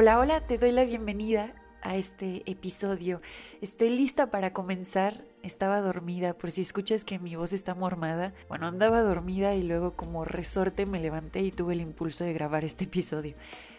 Hola, 0.00 0.20
hola, 0.20 0.46
te 0.46 0.58
doy 0.58 0.70
la 0.70 0.84
bienvenida 0.84 1.52
a 1.82 1.96
este 1.96 2.48
episodio. 2.48 3.20
Estoy 3.60 3.90
lista 3.90 4.30
para 4.30 4.52
comenzar. 4.52 5.24
Estaba 5.42 5.80
dormida, 5.80 6.34
por 6.34 6.52
si 6.52 6.60
escuchas 6.60 7.04
que 7.04 7.18
mi 7.18 7.34
voz 7.34 7.52
está 7.52 7.74
mormada. 7.74 8.32
Bueno, 8.48 8.68
andaba 8.68 9.02
dormida 9.02 9.56
y 9.56 9.64
luego 9.64 9.96
como 9.96 10.24
resorte 10.24 10.86
me 10.86 11.00
levanté 11.00 11.40
y 11.40 11.50
tuve 11.50 11.72
el 11.72 11.80
impulso 11.80 12.22
de 12.22 12.32
grabar 12.32 12.64
este 12.64 12.84
episodio. 12.84 13.34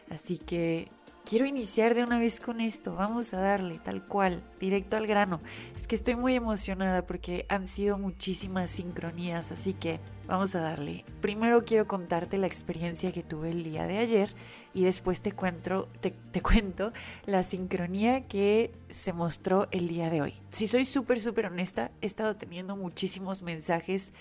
Así 0.10 0.38
que 0.40 0.92
quiero 1.30 1.46
iniciar 1.46 1.94
de 1.94 2.04
una 2.04 2.18
vez 2.18 2.40
con 2.40 2.60
esto. 2.60 2.96
Vamos 2.96 3.36
a 3.36 3.40
darle 3.40 3.78
tal 3.78 4.04
cual, 4.04 4.42
directo 4.60 4.98
al 4.98 5.06
grano. 5.06 5.42
Es 5.76 5.86
que 5.86 5.94
estoy 5.94 6.16
muy 6.16 6.34
emocionada 6.34 7.06
porque 7.06 7.46
han 7.50 7.68
sido 7.68 8.00
muchísimas 8.00 8.72
sincronías, 8.72 9.52
así 9.52 9.76
que 9.76 10.00
vamos 10.26 10.56
a 10.56 10.62
darle. 10.62 11.06
Primero 11.22 11.66
quiero 11.66 11.88
contarte 11.88 12.40
la 12.40 12.48
experiencia 12.48 13.12
que 13.12 13.22
tuve 13.22 13.52
el 13.52 13.64
día 13.64 13.86
de 13.86 14.00
ayer 14.00 14.34
y 14.74 14.86
después 14.86 15.22
te 15.22 15.32
cuento, 15.32 15.88
te, 16.02 16.42
cuento 16.42 16.94
la 17.28 17.44
sincronía 17.44 18.28
que 18.28 18.72
se 18.90 19.14
mostró 19.14 19.68
el 19.70 19.88
día 19.88 20.10
de 20.10 20.24
hoy. 20.24 20.34
Si 20.50 20.68
soy 20.68 20.84
súper, 20.84 21.20
súper 21.20 21.46
honesta, 21.46 21.92
he 22.02 22.08
estado 22.08 22.38
teniendo 22.38 22.76
muchísimos 22.76 23.44
mensajes 23.44 24.16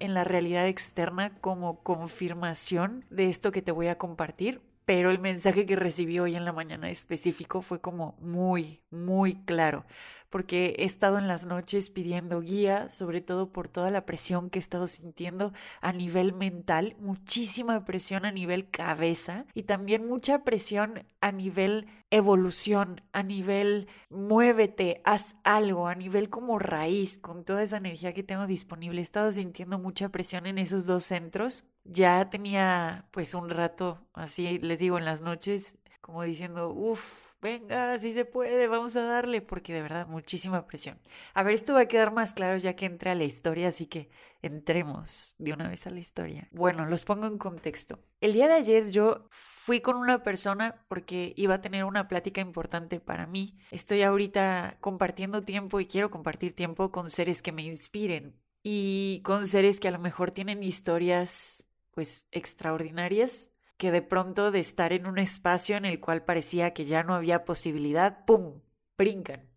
en 0.00 0.12
la 0.12 0.24
realidad 0.24 0.66
externa 0.66 1.38
como 1.38 1.84
confirmación 1.84 3.04
de 3.10 3.28
esto 3.28 3.52
que 3.52 3.62
te 3.62 3.70
voy 3.70 3.86
a 3.86 3.96
compartir 3.96 4.60
pero 4.88 5.10
el 5.10 5.18
mensaje 5.18 5.66
que 5.66 5.76
recibí 5.76 6.18
hoy 6.18 6.34
en 6.34 6.46
la 6.46 6.52
mañana 6.54 6.88
específico 6.88 7.60
fue 7.60 7.78
como 7.78 8.16
muy, 8.22 8.80
muy 8.90 9.34
claro, 9.44 9.84
porque 10.30 10.76
he 10.78 10.86
estado 10.86 11.18
en 11.18 11.28
las 11.28 11.44
noches 11.44 11.90
pidiendo 11.90 12.40
guía, 12.40 12.88
sobre 12.88 13.20
todo 13.20 13.52
por 13.52 13.68
toda 13.68 13.90
la 13.90 14.06
presión 14.06 14.48
que 14.48 14.58
he 14.58 14.60
estado 14.60 14.86
sintiendo 14.86 15.52
a 15.82 15.92
nivel 15.92 16.32
mental, 16.32 16.96
muchísima 17.00 17.84
presión 17.84 18.24
a 18.24 18.32
nivel 18.32 18.70
cabeza 18.70 19.44
y 19.52 19.64
también 19.64 20.08
mucha 20.08 20.42
presión 20.42 21.04
a 21.20 21.32
nivel 21.32 21.86
evolución, 22.10 23.02
a 23.12 23.22
nivel 23.22 23.88
muévete, 24.08 25.02
haz 25.04 25.36
algo, 25.44 25.86
a 25.86 25.94
nivel 25.96 26.30
como 26.30 26.58
raíz, 26.58 27.18
con 27.18 27.44
toda 27.44 27.62
esa 27.62 27.76
energía 27.76 28.14
que 28.14 28.22
tengo 28.22 28.46
disponible. 28.46 29.00
He 29.00 29.02
estado 29.02 29.30
sintiendo 29.30 29.78
mucha 29.78 30.08
presión 30.08 30.46
en 30.46 30.56
esos 30.56 30.86
dos 30.86 31.04
centros 31.04 31.64
ya 31.88 32.28
tenía 32.30 33.08
pues 33.10 33.34
un 33.34 33.50
rato, 33.50 34.06
así 34.12 34.58
les 34.58 34.78
digo, 34.78 34.98
en 34.98 35.04
las 35.04 35.22
noches, 35.22 35.78
como 36.00 36.22
diciendo, 36.22 36.70
uff, 36.70 37.34
venga, 37.42 37.92
así 37.92 38.12
se 38.12 38.24
puede, 38.24 38.66
vamos 38.66 38.96
a 38.96 39.02
darle, 39.02 39.42
porque 39.42 39.74
de 39.74 39.82
verdad, 39.82 40.06
muchísima 40.06 40.66
presión. 40.66 40.98
A 41.34 41.42
ver, 41.42 41.54
esto 41.54 41.74
va 41.74 41.80
a 41.80 41.88
quedar 41.88 42.12
más 42.12 42.32
claro 42.32 42.56
ya 42.56 42.74
que 42.76 42.86
entré 42.86 43.10
a 43.10 43.14
la 43.14 43.24
historia, 43.24 43.68
así 43.68 43.86
que 43.86 44.08
entremos 44.40 45.34
de 45.38 45.52
una 45.52 45.68
vez 45.68 45.86
a 45.86 45.90
la 45.90 45.98
historia. 45.98 46.48
Bueno, 46.50 46.86
los 46.86 47.04
pongo 47.04 47.26
en 47.26 47.36
contexto. 47.36 47.98
El 48.20 48.32
día 48.32 48.48
de 48.48 48.54
ayer 48.54 48.90
yo 48.90 49.28
fui 49.30 49.80
con 49.80 49.96
una 49.96 50.22
persona 50.22 50.82
porque 50.88 51.34
iba 51.36 51.54
a 51.54 51.60
tener 51.60 51.84
una 51.84 52.08
plática 52.08 52.40
importante 52.40 53.00
para 53.00 53.26
mí. 53.26 53.58
Estoy 53.70 54.02
ahorita 54.02 54.78
compartiendo 54.80 55.42
tiempo 55.42 55.80
y 55.80 55.86
quiero 55.86 56.10
compartir 56.10 56.54
tiempo 56.54 56.90
con 56.90 57.10
seres 57.10 57.42
que 57.42 57.52
me 57.52 57.62
inspiren 57.62 58.34
y 58.62 59.20
con 59.24 59.46
seres 59.46 59.78
que 59.78 59.88
a 59.88 59.92
lo 59.92 59.98
mejor 59.98 60.30
tienen 60.30 60.62
historias 60.62 61.67
pues 61.98 62.28
extraordinarias 62.30 63.50
que 63.76 63.90
de 63.90 64.02
pronto 64.02 64.52
de 64.52 64.60
estar 64.60 64.92
en 64.92 65.08
un 65.08 65.18
espacio 65.18 65.76
en 65.76 65.84
el 65.84 65.98
cual 65.98 66.24
parecía 66.24 66.72
que 66.72 66.84
ya 66.84 67.02
no 67.02 67.12
había 67.12 67.44
posibilidad, 67.44 68.24
¡pum! 68.24 68.60
brincan. 68.96 69.50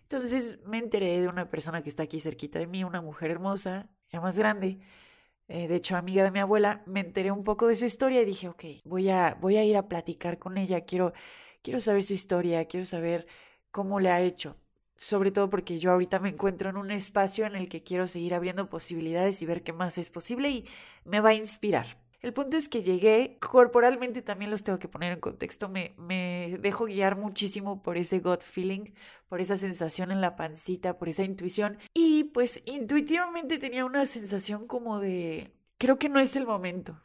Entonces 0.00 0.60
me 0.64 0.78
enteré 0.78 1.20
de 1.20 1.28
una 1.28 1.50
persona 1.50 1.82
que 1.82 1.90
está 1.90 2.04
aquí 2.04 2.20
cerquita 2.20 2.58
de 2.58 2.66
mí, 2.66 2.84
una 2.84 3.02
mujer 3.02 3.30
hermosa, 3.30 3.90
ya 4.08 4.22
más 4.22 4.38
grande, 4.38 4.78
eh, 5.46 5.68
de 5.68 5.76
hecho 5.76 5.94
amiga 5.94 6.24
de 6.24 6.30
mi 6.30 6.38
abuela, 6.38 6.82
me 6.86 7.00
enteré 7.00 7.30
un 7.30 7.42
poco 7.42 7.66
de 7.66 7.76
su 7.76 7.84
historia 7.84 8.22
y 8.22 8.24
dije, 8.24 8.48
ok, 8.48 8.64
voy 8.84 9.10
a, 9.10 9.36
voy 9.38 9.58
a 9.58 9.64
ir 9.64 9.76
a 9.76 9.86
platicar 9.86 10.38
con 10.38 10.56
ella, 10.56 10.86
quiero, 10.86 11.12
quiero 11.60 11.80
saber 11.80 12.02
su 12.02 12.14
historia, 12.14 12.64
quiero 12.64 12.86
saber 12.86 13.26
cómo 13.70 14.00
le 14.00 14.08
ha 14.08 14.22
hecho 14.22 14.56
sobre 14.96 15.30
todo 15.30 15.50
porque 15.50 15.78
yo 15.78 15.92
ahorita 15.92 16.18
me 16.18 16.28
encuentro 16.30 16.70
en 16.70 16.76
un 16.76 16.90
espacio 16.90 17.46
en 17.46 17.56
el 17.56 17.68
que 17.68 17.82
quiero 17.82 18.06
seguir 18.06 18.34
abriendo 18.34 18.68
posibilidades 18.68 19.42
y 19.42 19.46
ver 19.46 19.62
qué 19.62 19.72
más 19.72 19.98
es 19.98 20.10
posible 20.10 20.50
y 20.50 20.68
me 21.04 21.20
va 21.20 21.30
a 21.30 21.34
inspirar. 21.34 21.86
El 22.24 22.32
punto 22.32 22.56
es 22.56 22.70
que 22.70 22.82
llegué, 22.82 23.36
corporalmente 23.38 24.22
también 24.22 24.50
los 24.50 24.62
tengo 24.62 24.78
que 24.78 24.88
poner 24.88 25.12
en 25.12 25.20
contexto, 25.20 25.68
me, 25.68 25.92
me 25.98 26.56
dejo 26.58 26.86
guiar 26.86 27.16
muchísimo 27.16 27.82
por 27.82 27.98
ese 27.98 28.20
gut 28.20 28.40
feeling, 28.40 28.94
por 29.28 29.42
esa 29.42 29.58
sensación 29.58 30.10
en 30.10 30.22
la 30.22 30.34
pancita, 30.34 30.96
por 30.96 31.10
esa 31.10 31.22
intuición 31.22 31.76
y 31.92 32.24
pues 32.24 32.62
intuitivamente 32.64 33.58
tenía 33.58 33.84
una 33.84 34.06
sensación 34.06 34.66
como 34.66 35.00
de, 35.00 35.52
creo 35.76 35.98
que 35.98 36.08
no 36.08 36.18
es 36.18 36.34
el 36.36 36.46
momento, 36.46 36.98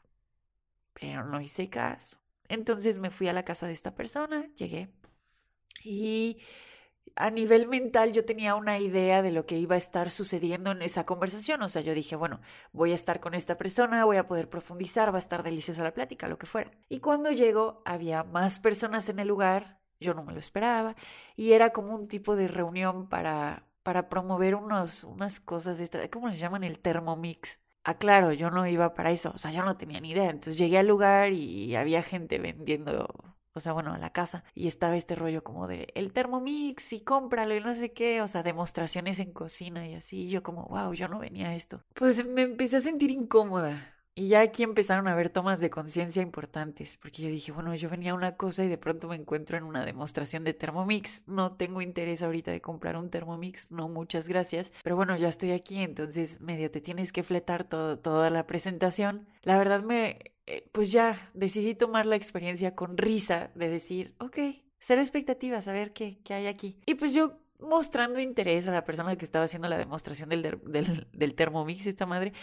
pero 0.94 1.26
no 1.26 1.42
hice 1.42 1.70
caso. 1.70 2.18
Entonces 2.48 2.98
me 2.98 3.10
fui 3.10 3.28
a 3.28 3.34
la 3.34 3.44
casa 3.44 3.68
de 3.68 3.74
esta 3.74 3.96
persona, 3.96 4.48
llegué 4.56 4.88
y 5.84 6.38
a 7.16 7.30
nivel 7.30 7.68
mental 7.68 8.14
yo 8.14 8.26
tenía 8.26 8.56
una 8.56 8.80
idea 8.80 9.22
de 9.22 9.32
lo 9.32 9.46
que 9.46 9.58
iba 9.58 9.76
a 9.76 9.78
estar 9.78 10.10
sucediendo 10.10 10.72
en 10.72 10.82
esa 10.82 11.06
conversación. 11.06 11.62
O 11.62 11.70
sea, 11.70 11.82
yo 11.82 11.94
dije, 11.94 12.16
bueno, 12.16 12.42
voy 12.72 12.92
a 12.92 12.96
estar 12.96 13.20
con 13.20 13.34
esta 13.34 13.58
persona, 13.58 14.06
voy 14.06 14.18
a 14.18 14.28
poder 14.28 14.50
profundizar, 14.50 15.14
va 15.14 15.18
a 15.18 15.20
estar 15.20 15.44
deliciosa 15.44 15.84
la 15.84 15.94
plática, 15.94 16.28
lo 16.28 16.38
que 16.38 16.46
fuera. 16.46 16.72
Y 16.90 17.00
cuando 17.00 17.32
llego, 17.32 17.82
había 17.86 18.24
más 18.24 18.60
personas 18.60 19.10
en 19.10 19.20
el 19.20 19.28
lugar, 19.28 19.80
yo 20.00 20.14
no 20.14 20.24
me 20.24 20.34
lo 20.34 20.40
esperaba, 20.40 20.96
y 21.36 21.54
era 21.54 21.72
como 21.72 21.96
un 21.96 22.08
tipo 22.08 22.36
de 22.36 22.48
reunión 22.48 23.10
para, 23.10 23.68
para 23.84 24.10
promover 24.10 24.56
unos, 24.56 25.04
unas 25.04 25.40
cosas, 25.40 25.82
¿cómo 26.12 26.30
les 26.30 26.40
llaman? 26.40 26.64
El 26.64 26.80
Thermomix. 26.80 27.60
Ah, 27.84 27.98
claro, 27.98 28.34
yo 28.34 28.52
no 28.52 28.68
iba 28.68 28.94
para 28.94 29.12
eso, 29.12 29.32
o 29.34 29.38
sea, 29.38 29.52
yo 29.52 29.64
no 29.64 29.78
tenía 29.78 30.00
ni 30.02 30.12
idea. 30.12 30.30
Entonces 30.30 30.58
llegué 30.58 30.78
al 30.78 30.88
lugar 30.88 31.34
y 31.34 31.76
había 31.76 32.04
gente 32.04 32.40
vendiendo 32.40 33.08
o 33.60 33.62
sea, 33.62 33.74
bueno, 33.74 33.94
a 33.94 33.98
la 33.98 34.12
casa. 34.12 34.44
Y 34.56 34.68
estaba 34.68 34.96
este 34.96 35.16
rollo 35.16 35.44
como 35.44 35.68
de 35.68 35.90
el 35.96 36.12
Thermomix 36.14 36.94
y 36.94 37.02
cómpralo 37.02 37.56
y 37.56 37.60
no 37.60 37.74
sé 37.74 37.92
qué, 37.92 38.22
o 38.22 38.28
sea, 38.28 38.42
demostraciones 38.42 39.20
en 39.20 39.32
cocina 39.32 39.88
y 39.88 39.96
así. 39.96 40.24
Y 40.24 40.30
yo 40.30 40.44
como, 40.44 40.64
wow, 40.66 40.94
yo 40.94 41.08
no 41.08 41.20
venía 41.20 41.50
a 41.50 41.56
esto. 41.56 41.84
Pues 41.94 42.26
me 42.26 42.44
empecé 42.44 42.78
a 42.78 42.82
sentir 42.82 43.12
incómoda. 43.12 43.99
Y 44.16 44.28
ya 44.28 44.42
aquí 44.42 44.64
empezaron 44.64 45.08
a 45.08 45.14
haber 45.14 45.30
tomas 45.30 45.60
de 45.60 45.70
conciencia 45.70 46.22
importantes, 46.22 46.98
porque 46.98 47.22
yo 47.22 47.30
dije, 47.30 47.52
bueno, 47.52 47.74
yo 47.76 47.90
venía 47.90 48.12
a 48.12 48.16
una 48.16 48.36
cosa 48.36 48.66
y 48.66 48.68
de 48.68 48.78
pronto 48.78 49.08
me 49.08 49.16
encuentro 49.16 49.58
en 49.58 49.64
una 49.64 49.86
demostración 49.86 50.44
de 50.44 50.54
Thermomix. 50.54 51.26
No 51.28 51.54
tengo 51.54 51.82
interés 51.82 52.22
ahorita 52.22 52.52
de 52.52 52.62
comprar 52.62 52.98
un 52.98 53.10
Thermomix, 53.10 53.72
no, 53.72 53.88
muchas 53.88 54.28
gracias. 54.28 54.74
Pero 54.84 54.96
bueno, 54.96 55.16
ya 55.16 55.30
estoy 55.30 55.52
aquí, 55.52 55.82
entonces 55.82 56.42
medio 56.42 56.70
te 56.70 56.82
tienes 56.82 57.14
que 57.14 57.24
fletar 57.24 57.64
toda 57.64 58.30
la 58.30 58.46
presentación. 58.46 59.28
La 59.44 59.58
verdad 59.58 59.84
me, 59.84 60.20
eh, 60.48 60.68
pues 60.72 60.92
ya 60.92 61.30
decidí 61.34 61.76
tomar 61.76 62.06
la 62.06 62.16
experiencia 62.16 62.76
con 62.76 62.98
risa 62.98 63.52
de 63.56 63.70
decir, 63.70 64.16
ok, 64.20 64.38
cero 64.80 65.00
expectativas, 65.00 65.68
a 65.68 65.72
ver 65.72 65.94
qué, 65.94 66.20
qué 66.24 66.34
hay 66.34 66.48
aquí. 66.48 66.78
Y 66.86 66.96
pues 66.96 67.14
yo 67.14 67.38
mostrando 67.60 68.20
interés 68.20 68.68
a 68.68 68.72
la 68.72 68.84
persona 68.84 69.16
que 69.16 69.26
estaba 69.26 69.46
haciendo 69.46 69.68
la 69.68 69.78
demostración 69.78 70.30
del, 70.30 70.60
del, 70.64 71.08
del 71.12 71.36
Thermomix, 71.36 71.86
esta 71.88 72.06
madre, 72.06 72.34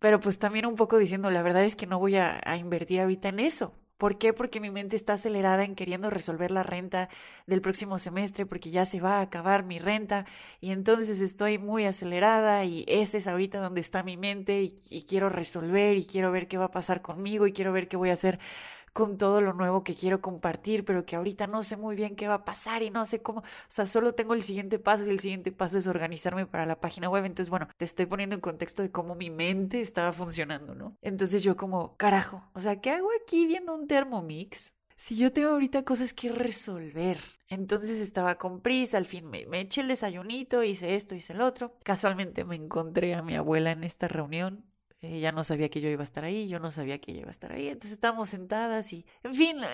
pero 0.00 0.18
pues 0.18 0.38
también 0.38 0.66
un 0.66 0.76
poco 0.76 0.98
diciendo, 0.98 1.30
la 1.30 1.42
verdad 1.42 1.62
es 1.62 1.76
que 1.76 1.86
no 1.86 2.00
voy 2.00 2.16
a, 2.16 2.40
invertir 2.56 3.00
ahorita 3.00 3.28
en 3.28 3.38
eso. 3.38 3.74
¿Por 3.98 4.16
qué? 4.16 4.32
Porque 4.32 4.60
mi 4.60 4.70
mente 4.70 4.96
está 4.96 5.12
acelerada 5.12 5.62
en 5.62 5.74
queriendo 5.74 6.08
resolver 6.08 6.50
la 6.50 6.62
renta 6.62 7.10
del 7.46 7.60
próximo 7.60 7.98
semestre 7.98 8.46
porque 8.46 8.70
ya 8.70 8.86
se 8.86 8.98
va 8.98 9.18
a 9.18 9.20
acabar 9.20 9.62
mi 9.62 9.78
renta 9.78 10.24
y 10.58 10.70
entonces 10.70 11.20
estoy 11.20 11.58
muy 11.58 11.84
acelerada 11.84 12.64
y 12.64 12.86
ese 12.88 13.18
es 13.18 13.26
ahorita 13.26 13.60
donde 13.60 13.82
está 13.82 14.02
mi 14.02 14.16
mente 14.16 14.62
y, 14.62 14.80
y 14.88 15.02
quiero 15.02 15.28
resolver 15.28 15.98
y 15.98 16.06
quiero 16.06 16.32
ver 16.32 16.48
qué 16.48 16.56
va 16.56 16.64
a 16.66 16.70
pasar 16.70 17.02
conmigo 17.02 17.46
y 17.46 17.52
quiero 17.52 17.74
ver 17.74 17.88
qué 17.88 17.98
voy 17.98 18.08
a 18.08 18.14
hacer 18.14 18.38
con 18.92 19.18
todo 19.18 19.40
lo 19.40 19.52
nuevo 19.52 19.84
que 19.84 19.94
quiero 19.94 20.20
compartir, 20.20 20.84
pero 20.84 21.04
que 21.04 21.16
ahorita 21.16 21.46
no 21.46 21.62
sé 21.62 21.76
muy 21.76 21.96
bien 21.96 22.16
qué 22.16 22.28
va 22.28 22.34
a 22.34 22.44
pasar 22.44 22.82
y 22.82 22.90
no 22.90 23.04
sé 23.06 23.22
cómo, 23.22 23.40
o 23.40 23.44
sea, 23.68 23.86
solo 23.86 24.12
tengo 24.12 24.34
el 24.34 24.42
siguiente 24.42 24.78
paso 24.78 25.06
y 25.06 25.10
el 25.10 25.20
siguiente 25.20 25.52
paso 25.52 25.78
es 25.78 25.86
organizarme 25.86 26.46
para 26.46 26.66
la 26.66 26.80
página 26.80 27.08
web. 27.08 27.24
Entonces, 27.24 27.50
bueno, 27.50 27.68
te 27.76 27.84
estoy 27.84 28.06
poniendo 28.06 28.34
en 28.34 28.40
contexto 28.40 28.82
de 28.82 28.90
cómo 28.90 29.14
mi 29.14 29.30
mente 29.30 29.80
estaba 29.80 30.12
funcionando, 30.12 30.74
¿no? 30.74 30.96
Entonces 31.02 31.42
yo 31.42 31.56
como, 31.56 31.96
carajo, 31.96 32.48
o 32.54 32.60
sea, 32.60 32.80
¿qué 32.80 32.90
hago 32.90 33.08
aquí 33.22 33.46
viendo 33.46 33.74
un 33.74 33.86
Thermomix? 33.86 34.74
Si 34.96 35.16
yo 35.16 35.32
tengo 35.32 35.50
ahorita 35.50 35.82
cosas 35.82 36.12
que 36.12 36.30
resolver. 36.30 37.16
Entonces 37.48 38.00
estaba 38.00 38.36
con 38.36 38.60
prisa, 38.60 38.98
al 38.98 39.06
fin 39.06 39.28
me, 39.30 39.46
me 39.46 39.60
eché 39.60 39.80
el 39.80 39.88
desayunito, 39.88 40.62
hice 40.62 40.94
esto, 40.94 41.14
hice 41.14 41.32
el 41.32 41.40
otro. 41.40 41.78
Casualmente 41.84 42.44
me 42.44 42.56
encontré 42.56 43.14
a 43.14 43.22
mi 43.22 43.34
abuela 43.34 43.70
en 43.70 43.82
esta 43.82 44.08
reunión 44.08 44.69
Ella 45.00 45.32
no 45.32 45.44
sabía 45.44 45.70
que 45.70 45.80
yo 45.80 45.88
iba 45.88 46.02
a 46.02 46.04
estar 46.04 46.24
ahí, 46.24 46.48
yo 46.48 46.58
no 46.58 46.70
sabía 46.70 47.00
que 47.00 47.12
ella 47.12 47.20
iba 47.20 47.28
a 47.28 47.32
estar 47.32 47.52
ahí. 47.52 47.68
Entonces 47.68 47.92
estábamos 47.92 48.28
sentadas 48.28 48.92
y, 48.92 49.06
en 49.22 49.34
fin, 49.34 49.62
eh, 49.62 49.66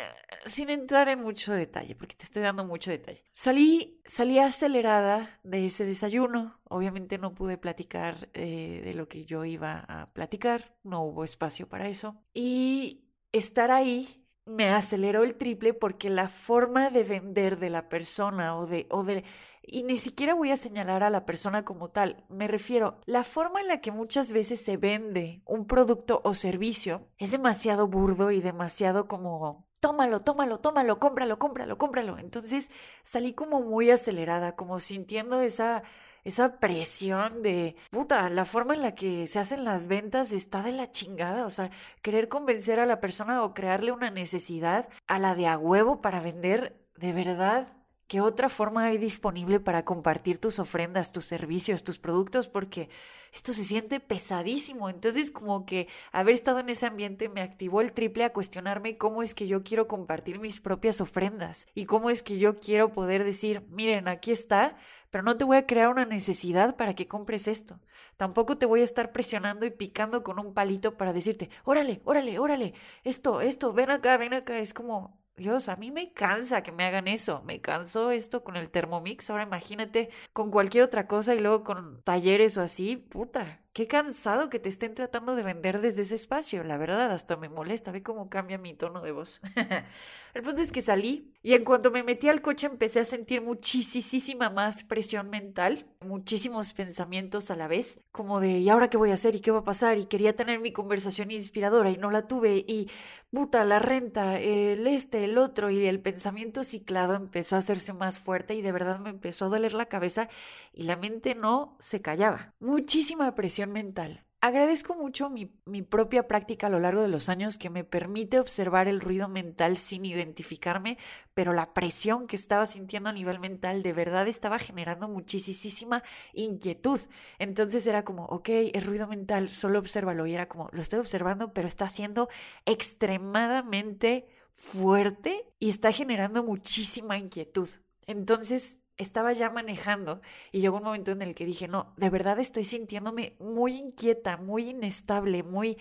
sin 0.46 0.70
entrar 0.70 1.08
en 1.08 1.20
mucho 1.20 1.52
detalle, 1.52 1.96
porque 1.96 2.14
te 2.14 2.24
estoy 2.24 2.42
dando 2.42 2.64
mucho 2.64 2.90
detalle. 2.90 3.24
Salí, 3.34 4.00
salí 4.06 4.38
acelerada 4.38 5.40
de 5.42 5.66
ese 5.66 5.84
desayuno. 5.84 6.60
Obviamente 6.64 7.18
no 7.18 7.34
pude 7.34 7.58
platicar 7.58 8.28
eh, 8.34 8.82
de 8.84 8.94
lo 8.94 9.08
que 9.08 9.24
yo 9.24 9.44
iba 9.44 9.84
a 9.88 10.12
platicar, 10.12 10.76
no 10.84 11.02
hubo 11.02 11.24
espacio 11.24 11.68
para 11.68 11.88
eso. 11.88 12.22
Y 12.32 13.06
estar 13.32 13.70
ahí 13.70 14.25
me 14.46 14.70
aceleró 14.70 15.24
el 15.24 15.34
triple 15.34 15.74
porque 15.74 16.08
la 16.08 16.28
forma 16.28 16.90
de 16.90 17.02
vender 17.02 17.58
de 17.58 17.68
la 17.68 17.88
persona 17.88 18.56
o 18.56 18.66
de, 18.66 18.86
o 18.90 19.04
de 19.04 19.24
y 19.68 19.82
ni 19.82 19.98
siquiera 19.98 20.34
voy 20.34 20.52
a 20.52 20.56
señalar 20.56 21.02
a 21.02 21.10
la 21.10 21.26
persona 21.26 21.64
como 21.64 21.90
tal, 21.90 22.24
me 22.28 22.46
refiero, 22.46 23.00
la 23.04 23.24
forma 23.24 23.60
en 23.60 23.66
la 23.66 23.80
que 23.80 23.90
muchas 23.90 24.32
veces 24.32 24.64
se 24.64 24.76
vende 24.76 25.42
un 25.44 25.66
producto 25.66 26.20
o 26.22 26.34
servicio 26.34 27.08
es 27.18 27.32
demasiado 27.32 27.88
burdo 27.88 28.30
y 28.30 28.40
demasiado 28.40 29.08
como 29.08 29.66
tómalo, 29.80 30.20
tómalo, 30.20 30.58
tómalo, 30.58 30.98
cómpralo, 31.00 31.38
cómpralo, 31.38 31.78
cómpralo. 31.78 32.18
Entonces 32.18 32.70
salí 33.02 33.34
como 33.34 33.60
muy 33.62 33.90
acelerada, 33.90 34.54
como 34.54 34.78
sintiendo 34.78 35.40
esa 35.40 35.82
esa 36.26 36.58
presión 36.58 37.42
de, 37.42 37.76
puta, 37.90 38.28
la 38.30 38.44
forma 38.44 38.74
en 38.74 38.82
la 38.82 38.96
que 38.96 39.28
se 39.28 39.38
hacen 39.38 39.64
las 39.64 39.86
ventas 39.86 40.32
está 40.32 40.64
de 40.64 40.72
la 40.72 40.90
chingada, 40.90 41.46
o 41.46 41.50
sea, 41.50 41.70
querer 42.02 42.28
convencer 42.28 42.80
a 42.80 42.86
la 42.86 42.98
persona 42.98 43.44
o 43.44 43.54
crearle 43.54 43.92
una 43.92 44.10
necesidad 44.10 44.88
a 45.06 45.20
la 45.20 45.36
de 45.36 45.46
a 45.46 45.56
huevo 45.56 46.02
para 46.02 46.20
vender, 46.20 46.84
de 46.96 47.12
verdad, 47.12 47.75
¿Qué 48.08 48.20
otra 48.20 48.48
forma 48.48 48.84
hay 48.84 48.98
disponible 48.98 49.58
para 49.58 49.84
compartir 49.84 50.38
tus 50.38 50.60
ofrendas, 50.60 51.10
tus 51.10 51.24
servicios, 51.24 51.82
tus 51.82 51.98
productos? 51.98 52.48
Porque 52.48 52.88
esto 53.32 53.52
se 53.52 53.64
siente 53.64 53.98
pesadísimo. 53.98 54.88
Entonces, 54.88 55.32
como 55.32 55.66
que 55.66 55.88
haber 56.12 56.36
estado 56.36 56.60
en 56.60 56.68
ese 56.68 56.86
ambiente 56.86 57.28
me 57.28 57.42
activó 57.42 57.80
el 57.80 57.92
triple 57.92 58.22
a 58.22 58.32
cuestionarme 58.32 58.96
cómo 58.96 59.24
es 59.24 59.34
que 59.34 59.48
yo 59.48 59.64
quiero 59.64 59.88
compartir 59.88 60.38
mis 60.38 60.60
propias 60.60 61.00
ofrendas 61.00 61.66
y 61.74 61.86
cómo 61.86 62.08
es 62.08 62.22
que 62.22 62.38
yo 62.38 62.60
quiero 62.60 62.92
poder 62.92 63.24
decir, 63.24 63.66
miren, 63.70 64.06
aquí 64.06 64.30
está, 64.30 64.76
pero 65.10 65.24
no 65.24 65.36
te 65.36 65.44
voy 65.44 65.56
a 65.56 65.66
crear 65.66 65.88
una 65.88 66.04
necesidad 66.04 66.76
para 66.76 66.94
que 66.94 67.08
compres 67.08 67.48
esto. 67.48 67.80
Tampoco 68.16 68.56
te 68.56 68.66
voy 68.66 68.82
a 68.82 68.84
estar 68.84 69.10
presionando 69.10 69.66
y 69.66 69.70
picando 69.70 70.22
con 70.22 70.38
un 70.38 70.54
palito 70.54 70.96
para 70.96 71.12
decirte, 71.12 71.50
órale, 71.64 72.02
órale, 72.04 72.38
órale, 72.38 72.74
esto, 73.02 73.40
esto, 73.40 73.72
ven 73.72 73.90
acá, 73.90 74.16
ven 74.16 74.32
acá. 74.32 74.58
Es 74.58 74.74
como, 74.74 75.18
Dios, 75.36 75.68
a 75.68 75.76
mí 75.76 75.90
me 75.90 76.12
cansa 76.12 76.62
que 76.62 76.72
me 76.72 76.84
hagan 76.84 77.08
eso. 77.08 77.42
Me 77.44 77.60
cansó 77.60 78.10
esto 78.10 78.42
con 78.42 78.56
el 78.56 78.70
Thermomix. 78.70 79.28
Ahora 79.28 79.42
imagínate 79.42 80.08
con 80.32 80.50
cualquier 80.50 80.84
otra 80.84 81.06
cosa 81.06 81.34
y 81.34 81.40
luego 81.40 81.62
con 81.62 82.02
talleres 82.02 82.56
o 82.56 82.62
así. 82.62 82.96
Puta, 82.96 83.60
Qué 83.76 83.86
cansado 83.86 84.48
que 84.48 84.58
te 84.58 84.70
estén 84.70 84.94
tratando 84.94 85.36
de 85.36 85.42
vender 85.42 85.82
desde 85.82 86.00
ese 86.00 86.14
espacio, 86.14 86.64
la 86.64 86.78
verdad, 86.78 87.12
hasta 87.12 87.36
me 87.36 87.50
molesta, 87.50 87.90
ve 87.90 88.02
cómo 88.02 88.30
cambia 88.30 88.56
mi 88.56 88.72
tono 88.72 89.02
de 89.02 89.12
voz. 89.12 89.42
el 90.32 90.42
punto 90.42 90.62
es 90.62 90.72
que 90.72 90.80
salí 90.80 91.34
y 91.46 91.54
en 91.54 91.62
cuanto 91.62 91.92
me 91.92 92.02
metí 92.02 92.28
al 92.28 92.42
coche 92.42 92.66
empecé 92.66 92.98
a 92.98 93.04
sentir 93.04 93.40
muchísima 93.40 94.50
más 94.50 94.82
presión 94.82 95.30
mental, 95.30 95.86
muchísimos 96.00 96.72
pensamientos 96.72 97.52
a 97.52 97.54
la 97.54 97.68
vez, 97.68 98.00
como 98.10 98.40
de 98.40 98.58
¿y 98.58 98.68
ahora 98.68 98.90
qué 98.90 98.96
voy 98.96 99.12
a 99.12 99.14
hacer 99.14 99.36
y 99.36 99.40
qué 99.40 99.52
va 99.52 99.60
a 99.60 99.64
pasar? 99.64 99.96
Y 99.96 100.06
quería 100.06 100.34
tener 100.34 100.58
mi 100.58 100.72
conversación 100.72 101.30
inspiradora 101.30 101.90
y 101.90 101.98
no 101.98 102.10
la 102.10 102.26
tuve 102.26 102.64
y 102.66 102.90
puta, 103.30 103.62
la 103.62 103.78
renta, 103.78 104.40
el 104.40 104.88
este, 104.88 105.22
el 105.22 105.38
otro 105.38 105.70
y 105.70 105.86
el 105.86 106.00
pensamiento 106.00 106.64
ciclado 106.64 107.14
empezó 107.14 107.54
a 107.54 107.60
hacerse 107.60 107.92
más 107.92 108.18
fuerte 108.18 108.56
y 108.56 108.60
de 108.60 108.72
verdad 108.72 108.98
me 108.98 109.10
empezó 109.10 109.44
a 109.44 109.50
doler 109.50 109.72
la 109.72 109.86
cabeza 109.86 110.28
y 110.72 110.82
la 110.82 110.96
mente 110.96 111.36
no 111.36 111.76
se 111.78 112.02
callaba. 112.02 112.54
Muchísima 112.58 113.36
presión 113.36 113.70
mental. 113.70 114.25
Agradezco 114.42 114.94
mucho 114.94 115.30
mi, 115.30 115.46
propia 115.82 116.28
práctica 116.28 116.66
a 116.66 116.70
lo 116.70 116.78
largo 116.78 117.00
de 117.00 117.08
los 117.08 117.28
años 117.28 117.56
que 117.56 117.70
me 117.70 117.84
permite 117.84 118.38
observar 118.38 118.86
el 118.86 119.00
ruido 119.00 119.28
mental 119.28 119.78
sin 119.78 120.04
identificarme, 120.04 120.98
pero 121.32 121.54
la 121.54 121.72
presión 121.72 122.26
que 122.26 122.36
estaba 122.36 122.66
sintiendo 122.66 123.08
a 123.08 123.14
nivel 123.14 123.40
mental 123.40 123.82
de 123.82 123.92
verdad 123.94 124.28
estaba 124.28 124.58
generando 124.58 125.08
muchísima 125.08 126.02
inquietud. 126.34 127.00
Entonces 127.38 127.86
era 127.86 128.04
como, 128.04 128.26
ok, 128.26 128.48
el 128.74 128.82
ruido 128.82 129.06
mental, 129.08 129.48
solo 129.48 129.78
obsérvalo. 129.78 130.26
Y 130.26 130.34
era 130.34 130.48
como, 130.48 130.68
lo 130.70 130.82
estoy 130.82 131.00
observando, 131.00 131.54
pero 131.54 131.66
está 131.66 131.88
siendo 131.88 132.28
extremadamente 132.66 134.28
fuerte 134.52 135.46
y 135.58 135.70
está 135.70 135.92
generando 135.92 136.44
muchísima 136.44 137.16
inquietud. 137.16 137.68
Entonces 138.06 138.80
estaba 138.96 139.32
ya 139.32 139.50
manejando 139.50 140.20
y 140.52 140.60
llegó 140.60 140.78
un 140.78 140.84
momento 140.84 141.12
en 141.12 141.22
el 141.22 141.34
que 141.34 141.46
dije, 141.46 141.68
no, 141.68 141.94
de 141.96 142.10
verdad 142.10 142.38
estoy 142.38 142.64
sintiéndome 142.64 143.36
muy 143.38 143.76
inquieta, 143.76 144.36
muy 144.36 144.70
inestable, 144.70 145.42
muy 145.42 145.78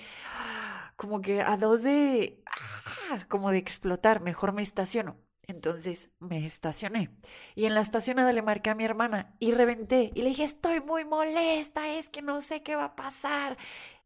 como 0.96 1.22
que 1.22 1.42
a 1.42 1.58
dos 1.58 1.84
de, 1.84 2.42
como 3.28 3.52
de 3.52 3.58
explotar, 3.58 4.22
mejor 4.22 4.54
me 4.54 4.64
estaciono. 4.64 5.18
Entonces 5.48 6.12
me 6.20 6.44
estacioné 6.44 7.12
y 7.54 7.66
en 7.66 7.76
la 7.76 7.82
estacionada 7.82 8.34
le 8.34 8.42
marqué 8.42 8.72
a 8.72 8.76
mi 8.76 8.84
hermana 8.84 9.36
y 9.40 9.52
reventé 9.52 10.12
y 10.16 10.24
le 10.24 10.30
dije, 10.30 10.44
estoy 10.44 10.82
muy 10.82 11.06
molesta, 11.06 11.88
es 11.88 12.10
que 12.10 12.24
no 12.24 12.42
sé 12.42 12.64
qué 12.64 12.76
va 12.76 12.86
a 12.86 12.96
pasar. 12.96 13.56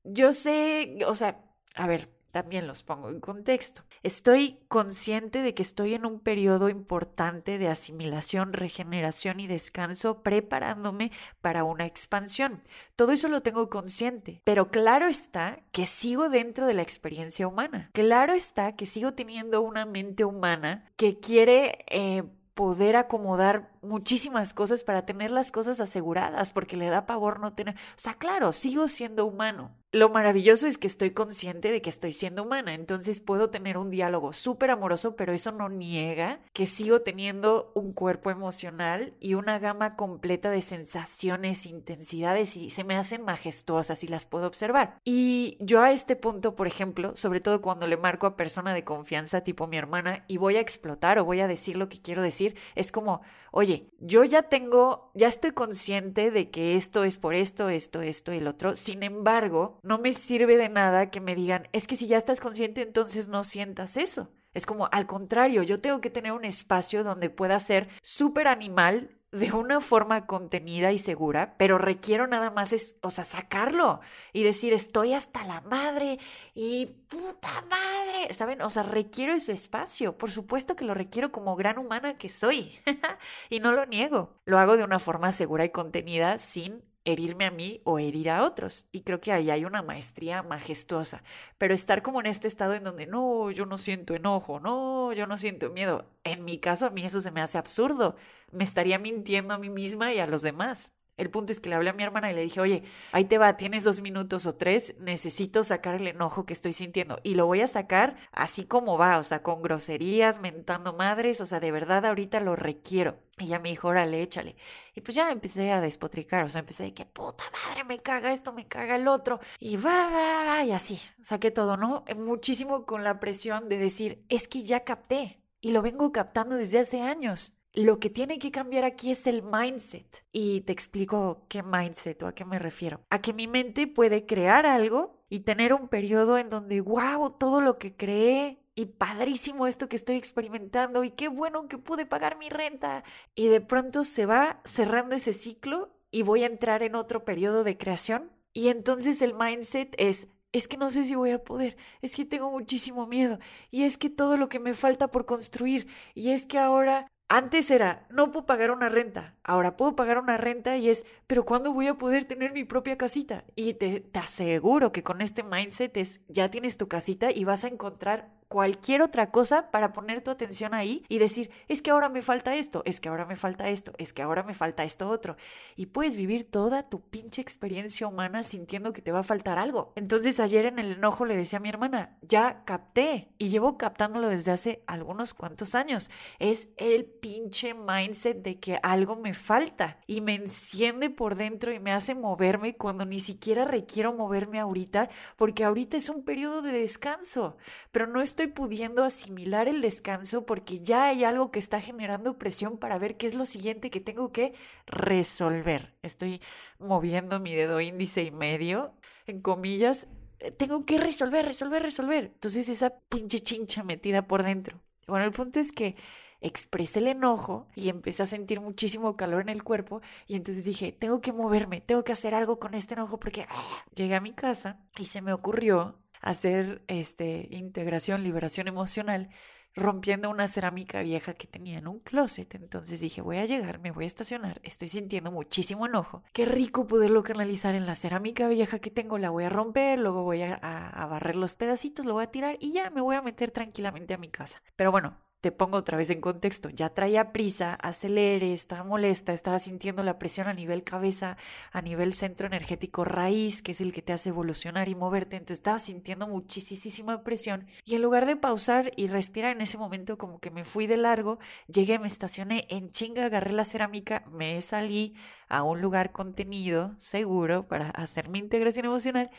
Yo 0.03 0.33
sé, 0.33 0.97
o 1.07 1.15
sea, 1.15 1.41
a 1.75 1.87
ver, 1.87 2.09
también 2.31 2.67
los 2.67 2.83
pongo 2.83 3.09
en 3.09 3.19
contexto. 3.19 3.83
Estoy 4.03 4.59
consciente 4.67 5.41
de 5.41 5.53
que 5.53 5.63
estoy 5.63 5.93
en 5.93 6.05
un 6.05 6.19
periodo 6.19 6.69
importante 6.69 7.57
de 7.57 7.67
asimilación, 7.67 8.53
regeneración 8.53 9.39
y 9.39 9.47
descanso, 9.47 10.21
preparándome 10.21 11.11
para 11.41 11.63
una 11.63 11.85
expansión. 11.85 12.63
Todo 12.95 13.11
eso 13.11 13.27
lo 13.27 13.41
tengo 13.41 13.69
consciente, 13.69 14.41
pero 14.43 14.69
claro 14.69 15.07
está 15.07 15.59
que 15.71 15.85
sigo 15.85 16.29
dentro 16.29 16.65
de 16.65 16.73
la 16.73 16.81
experiencia 16.81 17.47
humana. 17.47 17.89
Claro 17.93 18.33
está 18.33 18.75
que 18.75 18.85
sigo 18.85 19.13
teniendo 19.13 19.61
una 19.61 19.85
mente 19.85 20.25
humana 20.25 20.91
que 20.95 21.19
quiere... 21.19 21.85
Eh, 21.87 22.23
poder 22.59 22.97
acomodar 22.97 23.71
muchísimas 23.81 24.53
cosas 24.53 24.83
para 24.83 25.05
tener 25.05 25.31
las 25.31 25.49
cosas 25.49 25.79
aseguradas, 25.79 26.51
porque 26.51 26.75
le 26.75 26.89
da 26.89 27.05
pavor 27.05 27.39
no 27.39 27.53
tener... 27.53 27.75
O 27.75 27.77
sea, 27.95 28.15
claro, 28.15 28.51
sigo 28.51 28.89
siendo 28.89 29.25
humano, 29.25 29.71
lo 29.91 30.09
maravilloso 30.09 30.67
es 30.67 30.77
que 30.77 30.85
estoy 30.85 31.11
consciente 31.11 31.71
de 31.71 31.81
que 31.81 31.89
estoy 31.89 32.13
siendo 32.13 32.43
humana, 32.43 32.75
entonces 32.75 33.19
puedo 33.19 33.49
tener 33.49 33.77
un 33.77 33.89
diálogo 33.89 34.33
súper 34.33 34.69
amoroso, 34.69 35.15
pero 35.15 35.33
eso 35.33 35.51
no 35.51 35.67
niega 35.67 36.41
que 36.53 36.67
sigo 36.67 37.01
teniendo 37.01 37.71
un 37.73 37.93
cuerpo 37.93 38.29
emocional 38.29 39.15
y 39.19 39.33
una 39.33 39.57
gama 39.57 39.95
completa 39.95 40.51
de 40.51 40.61
sensaciones, 40.61 41.65
intensidades 41.65 42.55
y 42.55 42.69
se 42.69 42.83
me 42.83 42.95
hacen 42.95 43.23
majestuosas 43.23 44.03
y 44.03 44.07
las 44.07 44.27
puedo 44.27 44.45
observar. 44.45 44.99
Y 45.03 45.57
yo 45.59 45.81
a 45.81 45.91
este 45.91 46.15
punto, 46.15 46.55
por 46.55 46.67
ejemplo, 46.67 47.15
sobre 47.15 47.41
todo 47.41 47.61
cuando 47.61 47.87
le 47.87 47.97
marco 47.97 48.27
a 48.27 48.35
persona 48.35 48.75
de 48.75 48.83
confianza 48.83 49.43
tipo 49.43 49.65
mi 49.65 49.77
hermana 49.77 50.23
y 50.27 50.37
voy 50.37 50.57
a 50.57 50.61
explotar 50.61 51.17
o 51.17 51.25
voy 51.25 51.39
a 51.39 51.47
decir 51.47 51.77
lo 51.77 51.89
que 51.89 51.99
quiero 51.99 52.21
decir, 52.21 52.55
es 52.75 52.91
como, 52.91 53.21
oye, 53.51 53.89
yo 53.99 54.23
ya 54.23 54.43
tengo, 54.43 55.11
ya 55.15 55.27
estoy 55.27 55.51
consciente 55.51 56.29
de 56.29 56.51
que 56.51 56.75
esto 56.75 57.03
es 57.03 57.17
por 57.17 57.33
esto, 57.33 57.69
esto, 57.69 58.01
esto 58.01 58.33
y 58.33 58.37
el 58.37 58.47
otro, 58.47 58.75
sin 58.75 59.01
embargo, 59.01 59.78
no 59.83 59.97
me 59.97 60.13
sirve 60.13 60.57
de 60.57 60.69
nada 60.69 61.09
que 61.09 61.21
me 61.21 61.35
digan, 61.35 61.67
es 61.71 61.87
que 61.87 61.95
si 61.95 62.07
ya 62.07 62.17
estás 62.17 62.39
consciente, 62.39 62.81
entonces 62.81 63.27
no 63.27 63.43
sientas 63.43 63.97
eso. 63.97 64.29
Es 64.53 64.65
como, 64.65 64.89
al 64.91 65.05
contrario, 65.05 65.63
yo 65.63 65.79
tengo 65.79 66.01
que 66.01 66.09
tener 66.09 66.31
un 66.31 66.45
espacio 66.45 67.03
donde 67.03 67.29
pueda 67.29 67.59
ser 67.59 67.87
súper 68.01 68.47
animal 68.47 69.19
de 69.31 69.51
una 69.51 69.79
forma 69.79 70.25
contenida 70.25 70.91
y 70.91 70.97
segura, 70.97 71.55
pero 71.57 71.77
requiero 71.77 72.25
nada 72.25 72.49
más, 72.49 72.73
es, 72.73 72.97
o 73.03 73.11
sea, 73.11 73.23
sacarlo 73.25 74.01
y 74.33 74.43
decir, 74.43 74.73
estoy 74.73 75.13
hasta 75.13 75.43
la 75.43 75.61
madre 75.61 76.17
y 76.55 76.87
puta 77.07 77.63
madre, 77.69 78.33
¿saben? 78.33 78.61
O 78.63 78.71
sea, 78.71 78.83
requiero 78.83 79.33
ese 79.33 79.51
espacio, 79.51 80.17
por 80.17 80.31
supuesto 80.31 80.75
que 80.75 80.85
lo 80.85 80.95
requiero 80.95 81.31
como 81.31 81.55
gran 81.55 81.77
humana 81.77 82.17
que 82.17 82.29
soy 82.29 82.79
y 83.49 83.59
no 83.59 83.71
lo 83.71 83.85
niego. 83.85 84.41
Lo 84.45 84.57
hago 84.57 84.77
de 84.77 84.83
una 84.83 84.97
forma 84.97 85.31
segura 85.31 85.63
y 85.63 85.69
contenida 85.69 86.39
sin 86.39 86.83
herirme 87.11 87.45
a 87.45 87.51
mí 87.51 87.81
o 87.83 87.99
herir 87.99 88.29
a 88.29 88.43
otros. 88.43 88.87
Y 88.91 89.01
creo 89.01 89.21
que 89.21 89.31
ahí 89.31 89.49
hay 89.49 89.65
una 89.65 89.81
maestría 89.81 90.43
majestuosa. 90.43 91.23
Pero 91.57 91.73
estar 91.73 92.01
como 92.01 92.19
en 92.19 92.27
este 92.27 92.47
estado 92.47 92.73
en 92.73 92.83
donde 92.83 93.05
no, 93.07 93.51
yo 93.51 93.65
no 93.65 93.77
siento 93.77 94.15
enojo, 94.15 94.59
no, 94.59 95.13
yo 95.13 95.27
no 95.27 95.37
siento 95.37 95.69
miedo. 95.71 96.05
En 96.23 96.45
mi 96.45 96.59
caso, 96.59 96.85
a 96.87 96.89
mí 96.89 97.03
eso 97.05 97.19
se 97.21 97.31
me 97.31 97.41
hace 97.41 97.57
absurdo. 97.57 98.15
Me 98.51 98.63
estaría 98.63 98.99
mintiendo 98.99 99.53
a 99.53 99.57
mí 99.59 99.69
misma 99.69 100.13
y 100.13 100.19
a 100.19 100.27
los 100.27 100.41
demás. 100.41 100.93
El 101.19 101.29
punto 101.29 101.51
es 101.51 101.59
que 101.59 101.67
le 101.67 101.75
hablé 101.75 101.89
a 101.89 101.93
mi 101.93 102.01
hermana 102.01 102.31
y 102.31 102.33
le 102.33 102.41
dije, 102.41 102.61
oye, 102.61 102.83
ahí 103.11 103.25
te 103.25 103.37
va, 103.37 103.57
tienes 103.57 103.83
dos 103.83 103.99
minutos 103.99 104.45
o 104.45 104.55
tres, 104.55 104.95
necesito 104.99 105.63
sacar 105.63 105.95
el 105.95 106.07
enojo 106.07 106.45
que 106.45 106.53
estoy 106.53 106.71
sintiendo. 106.71 107.19
Y 107.23 107.35
lo 107.35 107.45
voy 107.45 107.59
a 107.59 107.67
sacar 107.67 108.15
así 108.31 108.63
como 108.63 108.97
va, 108.97 109.17
o 109.17 109.23
sea, 109.23 109.43
con 109.43 109.61
groserías, 109.61 110.39
mentando 110.39 110.93
madres, 110.93 111.41
o 111.41 111.45
sea, 111.45 111.59
de 111.59 111.73
verdad 111.73 112.05
ahorita 112.05 112.39
lo 112.39 112.55
requiero. 112.55 113.19
Y 113.37 113.47
ya 113.47 113.59
me 113.59 113.67
dijo, 113.67 113.89
órale, 113.89 114.21
échale. 114.21 114.55
Y 114.95 115.01
pues 115.01 115.15
ya 115.15 115.29
empecé 115.29 115.71
a 115.71 115.81
despotricar, 115.81 116.45
o 116.45 116.49
sea, 116.49 116.59
empecé 116.59 116.83
de 116.83 116.93
que 116.93 117.05
puta 117.05 117.43
madre, 117.51 117.83
me 117.83 117.99
caga 117.99 118.31
esto, 118.31 118.53
me 118.53 118.67
caga 118.67 118.95
el 118.95 119.09
otro. 119.09 119.41
Y 119.59 119.75
va, 119.75 120.09
va, 120.09 120.45
va, 120.45 120.63
y 120.63 120.71
así, 120.71 121.01
saqué 121.21 121.51
todo, 121.51 121.75
¿no? 121.75 122.05
Muchísimo 122.15 122.85
con 122.85 123.03
la 123.03 123.19
presión 123.19 123.67
de 123.67 123.77
decir, 123.77 124.23
es 124.29 124.47
que 124.47 124.63
ya 124.63 124.85
capté. 124.85 125.41
Y 125.61 125.71
lo 125.71 125.81
vengo 125.81 126.13
captando 126.13 126.55
desde 126.55 126.79
hace 126.79 127.01
años. 127.01 127.58
Lo 127.79 127.97
que 128.01 128.09
tiene 128.09 128.39
que 128.39 128.51
cambiar 128.51 128.83
aquí 128.83 129.09
es 129.09 129.25
el 129.25 129.41
mindset. 129.41 130.25
Y 130.33 130.61
te 130.61 130.73
explico 130.73 131.45
qué 131.47 131.63
mindset 131.63 132.21
o 132.23 132.27
a 132.27 132.35
qué 132.35 132.43
me 132.43 132.59
refiero. 132.59 133.05
A 133.09 133.21
que 133.21 133.31
mi 133.31 133.47
mente 133.47 133.87
puede 133.87 134.25
crear 134.25 134.65
algo 134.65 135.23
y 135.29 135.41
tener 135.41 135.73
un 135.73 135.87
periodo 135.87 136.37
en 136.37 136.49
donde, 136.49 136.81
wow, 136.81 137.37
todo 137.39 137.61
lo 137.61 137.77
que 137.77 137.95
creé 137.95 138.59
y 138.75 138.87
padrísimo 138.87 139.65
esto 139.65 139.87
que 139.87 139.95
estoy 139.95 140.17
experimentando 140.17 141.05
y 141.05 141.11
qué 141.11 141.29
bueno 141.29 141.69
que 141.69 141.77
pude 141.77 142.05
pagar 142.05 142.37
mi 142.37 142.49
renta. 142.49 143.05
Y 143.33 143.47
de 143.47 143.61
pronto 143.61 144.03
se 144.03 144.25
va 144.25 144.59
cerrando 144.65 145.15
ese 145.15 145.31
ciclo 145.31 145.95
y 146.11 146.23
voy 146.23 146.43
a 146.43 146.47
entrar 146.47 146.83
en 146.83 146.95
otro 146.95 147.23
periodo 147.23 147.63
de 147.63 147.77
creación. 147.77 148.29
Y 148.51 148.67
entonces 148.67 149.21
el 149.21 149.35
mindset 149.35 149.95
es, 149.97 150.27
es 150.51 150.67
que 150.67 150.75
no 150.75 150.89
sé 150.89 151.05
si 151.05 151.15
voy 151.15 151.31
a 151.31 151.45
poder, 151.45 151.77
es 152.01 152.17
que 152.17 152.25
tengo 152.25 152.51
muchísimo 152.51 153.07
miedo 153.07 153.39
y 153.71 153.83
es 153.83 153.97
que 153.97 154.09
todo 154.09 154.35
lo 154.35 154.49
que 154.49 154.59
me 154.59 154.73
falta 154.73 155.11
por 155.11 155.25
construir 155.25 155.87
y 156.13 156.31
es 156.31 156.45
que 156.45 156.57
ahora 156.57 157.07
antes 157.29 157.69
era, 157.69 158.07
no 158.09 158.31
puedo 158.31 158.47
pagar 158.47 158.71
una 158.71 158.89
renta, 158.89 159.35
ahora 159.43 159.77
puedo 159.77 159.95
pagar 159.95 160.17
una 160.17 160.37
renta 160.37 160.77
y 160.77 160.89
es, 160.89 161.05
pero 161.27 161.45
¿cuándo 161.45 161.71
voy 161.73 161.85
a 161.85 161.93
poder 161.93 162.25
tener 162.25 162.53
mi 162.53 162.63
propia 162.63 162.97
casita? 162.97 163.45
Y 163.55 163.75
te, 163.75 163.99
te 163.99 164.19
aseguro 164.19 164.91
que 164.91 165.03
con 165.03 165.21
este 165.21 165.43
mindset 165.43 165.95
es, 165.97 166.21
ya 166.27 166.49
tienes 166.49 166.77
tu 166.77 166.87
casita 166.87 167.31
y 167.31 167.43
vas 167.43 167.63
a 167.63 167.67
encontrar 167.67 168.38
cualquier 168.49 169.03
otra 169.03 169.29
cosa 169.29 169.69
para 169.69 169.93
poner 169.93 170.21
tu 170.21 170.31
atención 170.31 170.73
ahí 170.73 171.05
y 171.07 171.19
decir, 171.19 171.51
es 171.67 171.83
que 171.83 171.91
ahora 171.91 172.09
me 172.09 172.23
falta 172.23 172.55
esto, 172.55 172.81
es 172.83 172.99
que 172.99 173.07
ahora 173.07 173.25
me 173.25 173.35
falta 173.35 173.69
esto, 173.69 173.93
es 173.99 174.11
que 174.11 174.23
ahora 174.23 174.41
me 174.41 174.55
falta 174.55 174.83
esto 174.83 175.07
otro. 175.07 175.37
Y 175.75 175.85
puedes 175.85 176.15
vivir 176.15 176.49
toda 176.49 176.89
tu 176.89 176.99
pinche 176.99 177.41
experiencia 177.41 178.07
humana 178.07 178.43
sintiendo 178.43 178.91
que 178.91 179.03
te 179.03 179.11
va 179.11 179.19
a 179.19 179.23
faltar 179.23 179.59
algo. 179.59 179.93
Entonces 179.95 180.39
ayer 180.39 180.65
en 180.65 180.79
el 180.79 180.93
enojo 180.93 181.25
le 181.25 181.37
decía 181.37 181.59
a 181.59 181.61
mi 181.61 181.69
hermana, 181.69 182.17
ya 182.23 182.63
capté 182.65 183.29
y 183.37 183.49
llevo 183.49 183.77
captándolo 183.77 184.27
desde 184.29 184.51
hace 184.51 184.83
algunos 184.87 185.35
cuantos 185.35 185.75
años. 185.75 186.09
Es 186.39 186.69
el 186.77 187.05
pinche 187.05 187.75
mindset 187.75 188.41
de 188.41 188.59
que 188.59 188.79
algo 188.81 189.15
me 189.15 189.35
falta 189.35 189.99
y 190.07 190.21
me 190.21 190.33
enciende 190.33 191.11
por 191.11 191.35
dentro 191.35 191.71
y 191.71 191.79
me 191.79 191.91
hace 191.91 192.15
moverme 192.15 192.75
cuando 192.75 193.05
ni 193.05 193.19
siquiera 193.19 193.65
requiero 193.65 194.11
moverme 194.13 194.59
ahorita 194.59 195.09
porque 195.35 195.63
ahorita 195.63 195.97
es 195.97 196.09
un 196.09 196.23
periodo 196.23 196.63
de 196.63 196.71
descanso, 196.71 197.55
pero 197.91 198.07
no 198.07 198.21
es 198.21 198.38
estoy 198.39 198.53
pudiendo 198.53 199.03
asimilar 199.03 199.67
el 199.67 199.81
descanso 199.81 200.45
porque 200.45 200.79
ya 200.79 201.07
hay 201.07 201.25
algo 201.25 201.51
que 201.51 201.59
está 201.59 201.81
generando 201.81 202.37
presión 202.37 202.77
para 202.77 202.97
ver 202.97 203.17
qué 203.17 203.27
es 203.27 203.35
lo 203.35 203.45
siguiente 203.45 203.89
que 203.89 203.99
tengo 203.99 204.31
que 204.31 204.53
resolver. 204.85 205.93
Estoy 206.03 206.39
moviendo 206.77 207.41
mi 207.41 207.53
dedo 207.53 207.81
índice 207.81 208.23
y 208.23 208.31
medio, 208.31 208.93
en 209.27 209.41
comillas, 209.41 210.07
eh, 210.39 210.51
tengo 210.51 210.85
que 210.85 210.97
resolver, 210.97 211.45
resolver, 211.45 211.83
resolver. 211.83 212.31
Entonces 212.33 212.69
esa 212.69 212.93
pinche 213.09 213.41
chincha 213.41 213.83
metida 213.83 214.25
por 214.25 214.43
dentro. 214.43 214.79
Bueno, 215.05 215.25
el 215.25 215.31
punto 215.33 215.59
es 215.59 215.73
que 215.73 215.97
expresé 216.39 216.99
el 216.99 217.07
enojo 217.07 217.67
y 217.75 217.89
empecé 217.89 218.23
a 218.23 218.25
sentir 218.25 218.61
muchísimo 218.61 219.17
calor 219.17 219.41
en 219.41 219.49
el 219.49 219.63
cuerpo 219.63 220.01
y 220.27 220.37
entonces 220.37 220.63
dije, 220.63 220.93
tengo 220.93 221.19
que 221.19 221.33
moverme, 221.33 221.81
tengo 221.81 222.05
que 222.05 222.13
hacer 222.13 222.33
algo 222.33 222.57
con 222.57 222.73
este 222.73 222.93
enojo 222.93 223.19
porque 223.19 223.45
ah, 223.49 223.83
llegué 223.93 224.15
a 224.15 224.21
mi 224.21 224.31
casa 224.31 224.79
y 224.97 225.07
se 225.07 225.21
me 225.21 225.33
ocurrió 225.33 225.99
hacer 226.19 226.83
este, 226.87 227.47
integración, 227.51 228.23
liberación 228.23 228.67
emocional, 228.67 229.29
rompiendo 229.75 230.29
una 230.29 230.47
cerámica 230.47 231.01
vieja 231.01 231.33
que 231.33 231.47
tenía 231.47 231.77
en 231.77 231.87
un 231.87 231.99
closet. 231.99 232.55
Entonces 232.55 232.99
dije, 232.99 233.21
voy 233.21 233.37
a 233.37 233.45
llegar, 233.45 233.79
me 233.79 233.91
voy 233.91 234.05
a 234.05 234.07
estacionar, 234.07 234.59
estoy 234.63 234.87
sintiendo 234.87 235.31
muchísimo 235.31 235.85
enojo. 235.85 236.23
Qué 236.33 236.45
rico 236.45 236.87
poderlo 236.87 237.23
canalizar 237.23 237.75
en 237.75 237.85
la 237.85 237.95
cerámica 237.95 238.47
vieja 238.47 238.79
que 238.79 238.91
tengo, 238.91 239.17
la 239.17 239.29
voy 239.29 239.45
a 239.45 239.49
romper, 239.49 239.99
luego 239.99 240.23
voy 240.23 240.41
a, 240.41 240.55
a 240.55 241.05
barrer 241.05 241.35
los 241.35 241.55
pedacitos, 241.55 242.05
lo 242.05 242.13
voy 242.13 242.23
a 242.23 242.31
tirar 242.31 242.57
y 242.59 242.71
ya 242.71 242.89
me 242.89 243.01
voy 243.01 243.15
a 243.15 243.21
meter 243.21 243.51
tranquilamente 243.51 244.13
a 244.13 244.17
mi 244.17 244.29
casa. 244.29 244.61
Pero 244.75 244.91
bueno, 244.91 245.17
te 245.41 245.51
pongo 245.51 245.77
otra 245.77 245.97
vez 245.97 246.09
en 246.09 246.21
contexto, 246.21 246.69
ya 246.69 246.89
traía 246.89 247.31
prisa, 247.31 247.75
acelere, 247.75 248.53
estaba 248.53 248.83
molesta, 248.83 249.31
estaba 249.31 249.59
sintiendo 249.59 250.03
la 250.03 250.19
presión 250.19 250.47
a 250.47 250.53
nivel 250.53 250.83
cabeza, 250.83 251.37
a 251.71 251.81
nivel 251.81 252.13
centro 252.13 252.47
energético 252.47 253.05
raíz, 253.05 253.61
que 253.61 253.71
es 253.71 253.81
el 253.81 253.93
que 253.93 254.01
te 254.01 254.13
hace 254.13 254.29
evolucionar 254.29 254.89
y 254.89 254.95
moverte, 254.95 255.37
entonces 255.37 255.59
estaba 255.59 255.79
sintiendo 255.79 256.27
muchísima 256.27 257.23
presión 257.23 257.67
y 257.85 257.95
en 257.95 258.01
lugar 258.01 258.25
de 258.25 258.35
pausar 258.35 258.91
y 258.97 259.07
respirar 259.07 259.55
en 259.55 259.61
ese 259.61 259.77
momento 259.77 260.17
como 260.17 260.39
que 260.39 260.51
me 260.51 260.65
fui 260.65 260.87
de 260.87 260.97
largo, 260.97 261.39
llegué, 261.67 261.99
me 261.99 262.07
estacioné 262.07 262.67
en 262.69 262.91
chinga, 262.91 263.25
agarré 263.25 263.53
la 263.53 263.65
cerámica, 263.65 264.25
me 264.31 264.59
salí 264.61 265.15
a 265.47 265.63
un 265.63 265.81
lugar 265.81 266.11
contenido, 266.11 266.95
seguro, 266.97 267.67
para 267.67 267.89
hacer 267.91 268.29
mi 268.29 268.39
integración 268.39 268.85
emocional 268.85 269.29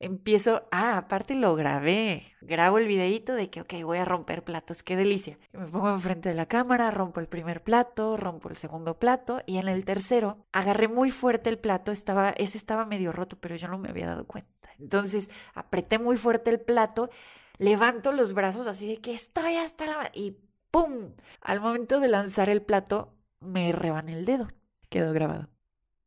empiezo, 0.00 0.68
ah, 0.70 0.96
aparte 0.96 1.34
lo 1.34 1.54
grabé, 1.54 2.26
grabo 2.40 2.78
el 2.78 2.86
videito 2.86 3.34
de 3.34 3.50
que, 3.50 3.60
ok, 3.62 3.74
voy 3.84 3.98
a 3.98 4.04
romper 4.04 4.44
platos, 4.44 4.82
qué 4.82 4.96
delicia. 4.96 5.38
Me 5.52 5.66
pongo 5.66 5.90
enfrente 5.90 6.28
de 6.28 6.34
la 6.34 6.46
cámara, 6.46 6.90
rompo 6.90 7.20
el 7.20 7.26
primer 7.26 7.62
plato, 7.62 8.16
rompo 8.16 8.48
el 8.48 8.56
segundo 8.56 8.98
plato 8.98 9.40
y 9.46 9.58
en 9.58 9.68
el 9.68 9.84
tercero 9.84 10.46
agarré 10.52 10.88
muy 10.88 11.10
fuerte 11.10 11.50
el 11.50 11.58
plato, 11.58 11.92
estaba, 11.92 12.30
ese 12.30 12.58
estaba 12.58 12.86
medio 12.86 13.12
roto, 13.12 13.38
pero 13.40 13.56
yo 13.56 13.68
no 13.68 13.78
me 13.78 13.88
había 13.88 14.06
dado 14.06 14.26
cuenta. 14.26 14.50
Entonces 14.78 15.30
apreté 15.54 15.98
muy 15.98 16.16
fuerte 16.16 16.50
el 16.50 16.60
plato, 16.60 17.10
levanto 17.58 18.12
los 18.12 18.32
brazos 18.32 18.66
así 18.66 18.86
de 18.86 19.00
que 19.00 19.12
estoy 19.12 19.56
hasta 19.56 19.86
la... 19.86 20.10
y 20.14 20.38
¡pum! 20.70 21.14
Al 21.40 21.60
momento 21.60 21.98
de 21.98 22.08
lanzar 22.08 22.48
el 22.48 22.62
plato, 22.62 23.14
me 23.40 23.72
rebané 23.72 24.12
el 24.12 24.24
dedo, 24.24 24.48
quedó 24.88 25.12
grabado. 25.12 25.48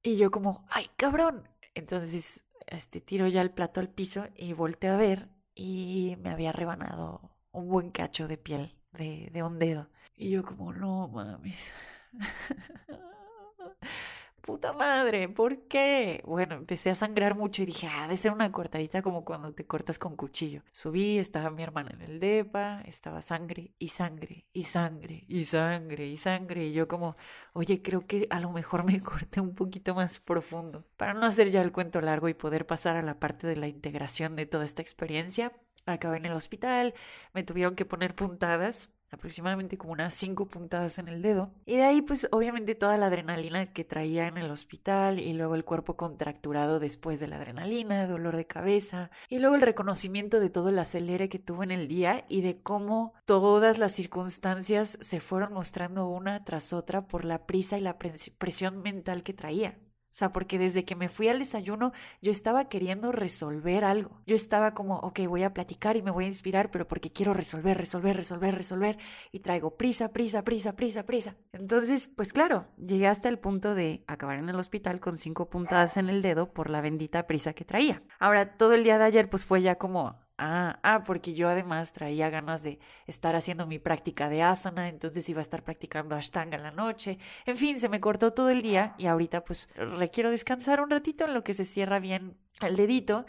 Y 0.04 0.18
yo 0.18 0.32
como, 0.32 0.66
¡ay, 0.70 0.90
cabrón! 0.96 1.48
Entonces 1.74 2.44
este, 2.72 3.02
tiro 3.02 3.28
ya 3.28 3.42
el 3.42 3.52
plato 3.52 3.80
al 3.80 3.90
piso 3.90 4.26
y 4.36 4.54
volteo 4.54 4.94
a 4.94 4.98
ver 4.98 5.30
y 5.56 6.18
me 6.22 6.30
había 6.32 6.52
rebanado 6.52 7.32
un 7.52 7.70
buen 7.70 7.92
cacho 7.92 8.28
de 8.28 8.38
piel 8.38 8.76
de, 8.94 9.30
de 9.32 9.44
un 9.44 9.60
dedo. 9.60 9.90
Y 10.16 10.32
yo 10.32 10.44
como, 10.44 10.74
no 10.74 11.08
mames. 11.10 11.72
puta 14.42 14.74
madre, 14.74 15.30
¿por 15.30 15.68
qué? 15.68 16.22
Bueno, 16.26 16.56
empecé 16.56 16.90
a 16.90 16.96
sangrar 16.96 17.36
mucho 17.36 17.62
y 17.62 17.66
dije, 17.66 17.88
ah, 17.90 18.08
de 18.08 18.18
ser 18.18 18.32
una 18.32 18.52
cortadita 18.52 19.02
como 19.02 19.24
cuando 19.24 19.54
te 19.54 19.66
cortas 19.66 20.00
con 20.00 20.16
cuchillo. 20.16 20.64
Subí, 20.72 21.18
estaba 21.18 21.50
mi 21.50 21.64
hermana 21.64 21.92
en 21.94 22.02
el 22.02 22.20
depa, 22.20 22.82
estaba 22.86 23.22
sangre 23.22 23.74
y 23.80 23.90
sangre 23.90 24.46
y 24.54 24.64
sangre 24.64 25.26
y 25.28 25.46
sangre 25.46 26.08
y 26.08 26.18
sangre. 26.18 26.66
Y 26.66 26.74
yo 26.74 26.88
como, 26.88 27.16
oye, 27.54 27.82
creo 27.82 28.06
que 28.06 28.28
a 28.30 28.40
lo 28.40 28.52
mejor 28.52 28.84
me 28.84 29.00
corté 29.02 29.42
un 29.42 29.56
poquito 29.56 29.96
más 29.96 30.20
profundo. 30.20 30.86
Para 30.98 31.14
no 31.14 31.26
hacer 31.26 31.50
ya 31.50 31.62
el 31.62 31.72
cuento 31.72 32.02
largo 32.02 32.28
y 32.30 32.34
poder 32.34 32.66
pasar 32.66 32.98
a 32.98 33.02
la 33.02 33.20
parte 33.20 33.48
de 33.48 33.56
la 33.56 33.68
integración 33.68 34.36
de 34.36 34.46
toda 34.46 34.66
esta 34.66 34.82
experiencia, 34.82 35.52
acabé 35.86 36.18
en 36.18 36.26
el 36.26 36.34
hospital, 36.34 36.94
me 37.34 37.44
tuvieron 37.44 37.76
que 37.76 37.86
poner 37.86 38.16
puntadas 38.16 38.90
aproximadamente 39.12 39.78
como 39.78 39.94
unas 39.94 40.16
cinco 40.16 40.48
puntadas 40.48 40.98
en 40.98 41.08
el 41.08 41.22
dedo. 41.22 41.52
Y 41.66 41.76
de 41.78 41.84
ahí 41.84 42.02
pues 42.02 42.28
obviamente 42.32 42.76
toda 42.76 42.98
la 42.98 43.08
adrenalina 43.08 43.74
que 43.74 43.84
traía 43.84 44.28
en 44.28 44.38
el 44.38 44.50
hospital 44.50 45.20
y 45.20 45.34
luego 45.34 45.56
el 45.56 45.66
cuerpo 45.66 45.98
contracturado 45.98 46.80
después 46.80 47.20
de 47.20 47.28
la 47.28 47.36
adrenalina, 47.36 48.08
dolor 48.08 48.36
de 48.36 48.48
cabeza 48.48 49.12
y 49.30 49.40
luego 49.40 49.56
el 49.56 49.62
reconocimiento 49.62 50.40
de 50.40 50.50
todo 50.50 50.70
el 50.70 50.80
acelere 50.80 51.30
que 51.30 51.40
tuvo 51.40 51.64
en 51.64 51.72
el 51.72 51.88
día 51.88 52.26
y 52.30 52.42
de 52.42 52.62
cómo 52.62 53.14
todas 53.26 53.78
las 53.78 53.92
circunstancias 53.92 54.98
se 55.02 55.20
fueron 55.20 55.54
mostrando 55.54 56.08
una 56.08 56.44
tras 56.44 56.74
otra 56.74 57.08
por 57.08 57.26
la 57.26 57.46
prisa 57.46 57.78
y 57.78 57.82
la 57.82 57.98
presión 57.98 58.82
mental 58.82 59.24
que 59.24 59.34
traía. 59.34 59.78
O 60.12 60.14
sea, 60.14 60.34
porque 60.34 60.60
desde 60.60 60.84
que 60.84 60.96
me 60.96 61.08
fui 61.08 61.30
al 61.30 61.40
desayuno 61.40 61.94
yo 62.22 62.32
estaba 62.32 62.66
queriendo 62.66 63.14
resolver 63.14 63.86
algo. 63.86 64.22
Yo 64.26 64.36
estaba 64.36 64.74
como, 64.74 64.98
ok, 64.98 65.22
voy 65.28 65.44
a 65.44 65.54
platicar 65.54 65.96
y 65.96 66.02
me 66.02 66.12
voy 66.12 66.26
a 66.26 66.28
inspirar, 66.28 66.70
pero 66.70 66.86
porque 66.86 67.14
quiero 67.14 67.34
resolver, 67.34 67.78
resolver, 67.78 68.18
resolver, 68.18 68.54
resolver. 68.54 68.98
Y 69.32 69.40
traigo 69.40 69.78
prisa, 69.78 70.12
prisa, 70.12 70.44
prisa, 70.44 70.76
prisa, 70.76 71.06
prisa. 71.06 71.38
Entonces, 71.54 72.08
pues 72.08 72.34
claro, 72.34 72.68
llegué 72.78 73.08
hasta 73.08 73.30
el 73.30 73.40
punto 73.40 73.74
de 73.74 74.04
acabar 74.06 74.38
en 74.38 74.50
el 74.50 74.60
hospital 74.60 75.00
con 75.00 75.16
cinco 75.16 75.50
puntadas 75.50 75.96
en 75.96 76.10
el 76.10 76.22
dedo 76.22 76.52
por 76.52 76.70
la 76.70 76.82
bendita 76.82 77.26
prisa 77.26 77.54
que 77.54 77.64
traía. 77.64 78.04
Ahora, 78.20 78.58
todo 78.58 78.74
el 78.74 78.84
día 78.84 78.98
de 78.98 79.06
ayer 79.06 79.30
pues 79.30 79.46
fue 79.46 79.62
ya 79.62 79.78
como, 79.78 80.20
Ah, 80.44 80.80
ah, 80.82 81.04
porque 81.04 81.36
yo 81.36 81.50
además 81.50 81.94
traía 81.94 82.32
ganas 82.32 82.64
de 82.64 82.80
estar 83.06 83.36
haciendo 83.36 83.68
mi 83.68 83.78
práctica 83.78 84.28
de 84.28 84.42
asana, 84.42 84.90
entonces 84.90 85.30
iba 85.30 85.38
a 85.38 85.44
estar 85.44 85.64
practicando 85.64 86.16
ashtanga 86.16 86.58
en 86.58 86.64
la 86.64 86.72
noche. 86.72 87.20
En 87.46 87.58
fin, 87.58 87.78
se 87.78 87.90
me 87.90 88.00
cortó 88.02 88.34
todo 88.34 88.50
el 88.50 88.64
día 88.64 88.96
y 88.98 89.06
ahorita 89.06 89.44
pues 89.44 89.70
requiero 89.76 90.32
descansar 90.32 90.82
un 90.82 90.90
ratito 90.90 91.26
en 91.26 91.36
lo 91.36 91.44
que 91.44 91.54
se 91.54 91.64
cierra 91.64 92.00
bien 92.00 92.40
el 92.60 92.76
dedito. 92.76 93.28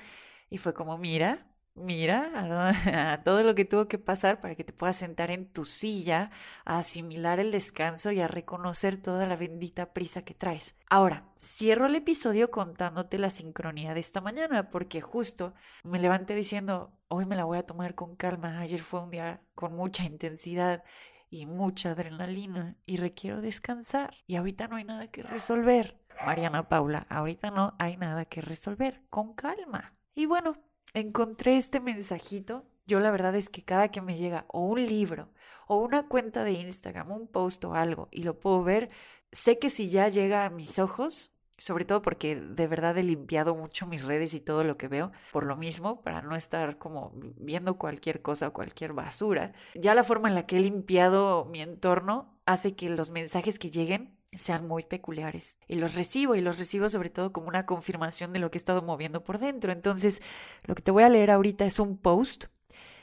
Y 0.48 0.56
fue 0.56 0.72
como, 0.72 0.96
mira, 0.96 1.38
Mira 1.74 2.30
a, 3.12 3.22
todo 3.22 3.42
lo 3.42 3.54
que 3.54 3.64
tuvo 3.64 3.88
que 3.88 3.98
pasar 3.98 4.40
para 4.40 4.54
que 4.54 4.64
te 4.64 4.72
puedas 4.72 4.96
sentar 4.96 5.30
en 5.30 5.50
tu 5.50 5.64
silla, 5.64 6.30
a 6.64 6.78
asimilar 6.78 7.40
el 7.40 7.50
descanso 7.50 8.12
y 8.12 8.20
a 8.20 8.28
reconocer 8.28 9.00
toda 9.00 9.26
la 9.26 9.36
bendita 9.36 9.92
prisa 9.94 10.22
que 10.22 10.34
traes. 10.34 10.76
Ahora, 10.90 11.24
cierro 11.40 11.86
el 11.86 11.96
episodio 11.96 12.50
contándote 12.50 13.18
la 13.18 13.30
sincronía 13.30 13.94
de 13.94 14.00
esta 14.00 14.20
mañana, 14.20 14.70
porque 14.70 15.00
justo 15.00 15.54
me 15.82 15.98
levanté 15.98 16.34
diciendo, 16.34 16.92
hoy 17.08 17.24
me 17.24 17.36
la 17.36 17.44
voy 17.44 17.58
a 17.58 17.66
tomar 17.66 17.94
con 17.94 18.16
calma, 18.16 18.60
ayer 18.60 18.80
fue 18.80 19.00
un 19.00 19.10
día 19.10 19.40
con 19.54 19.74
mucha 19.74 20.04
intensidad 20.04 20.84
y 21.30 21.46
mucha 21.46 21.92
adrenalina 21.92 22.76
y 22.84 22.98
requiero 22.98 23.40
descansar 23.40 24.14
y 24.26 24.36
ahorita 24.36 24.68
no 24.68 24.76
hay 24.76 24.84
nada 24.84 25.10
que 25.10 25.22
resolver. 25.22 25.98
Mariana 26.26 26.68
Paula, 26.68 27.06
ahorita 27.08 27.50
no 27.50 27.74
hay 27.78 27.96
nada 27.96 28.26
que 28.26 28.42
resolver, 28.42 29.02
con 29.08 29.32
calma. 29.32 29.94
Y 30.14 30.26
bueno, 30.26 30.58
encontré 30.94 31.56
este 31.56 31.80
mensajito. 31.80 32.64
Yo 32.86 33.00
la 33.00 33.10
verdad 33.10 33.34
es 33.34 33.48
que 33.48 33.64
cada 33.64 33.88
que 33.90 34.00
me 34.00 34.16
llega 34.16 34.44
o 34.48 34.66
un 34.66 34.84
libro 34.86 35.30
o 35.66 35.78
una 35.78 36.08
cuenta 36.08 36.44
de 36.44 36.52
Instagram, 36.52 37.10
un 37.12 37.28
post 37.28 37.64
o 37.64 37.74
algo 37.74 38.08
y 38.10 38.24
lo 38.24 38.38
puedo 38.40 38.62
ver, 38.64 38.90
sé 39.32 39.58
que 39.58 39.70
si 39.70 39.88
ya 39.88 40.08
llega 40.08 40.44
a 40.44 40.50
mis 40.50 40.78
ojos, 40.78 41.31
sobre 41.62 41.84
todo 41.84 42.02
porque 42.02 42.36
de 42.36 42.66
verdad 42.66 42.98
he 42.98 43.02
limpiado 43.02 43.54
mucho 43.54 43.86
mis 43.86 44.04
redes 44.04 44.34
y 44.34 44.40
todo 44.40 44.64
lo 44.64 44.76
que 44.76 44.88
veo 44.88 45.12
por 45.30 45.46
lo 45.46 45.56
mismo, 45.56 46.02
para 46.02 46.22
no 46.22 46.34
estar 46.34 46.78
como 46.78 47.12
viendo 47.14 47.78
cualquier 47.78 48.20
cosa 48.20 48.48
o 48.48 48.52
cualquier 48.52 48.92
basura. 48.92 49.52
Ya 49.74 49.94
la 49.94 50.04
forma 50.04 50.28
en 50.28 50.34
la 50.34 50.46
que 50.46 50.56
he 50.56 50.60
limpiado 50.60 51.44
mi 51.44 51.60
entorno 51.60 52.34
hace 52.46 52.74
que 52.74 52.90
los 52.90 53.10
mensajes 53.10 53.58
que 53.58 53.70
lleguen 53.70 54.16
sean 54.32 54.66
muy 54.66 54.84
peculiares. 54.84 55.58
Y 55.68 55.76
los 55.76 55.94
recibo, 55.94 56.34
y 56.34 56.40
los 56.40 56.58
recibo 56.58 56.88
sobre 56.88 57.10
todo 57.10 57.32
como 57.32 57.48
una 57.48 57.66
confirmación 57.66 58.32
de 58.32 58.38
lo 58.38 58.50
que 58.50 58.58
he 58.58 58.60
estado 58.60 58.82
moviendo 58.82 59.22
por 59.22 59.38
dentro. 59.38 59.72
Entonces, 59.72 60.22
lo 60.64 60.74
que 60.74 60.82
te 60.82 60.90
voy 60.90 61.02
a 61.04 61.08
leer 61.08 61.30
ahorita 61.30 61.64
es 61.64 61.78
un 61.78 61.98
post. 61.98 62.46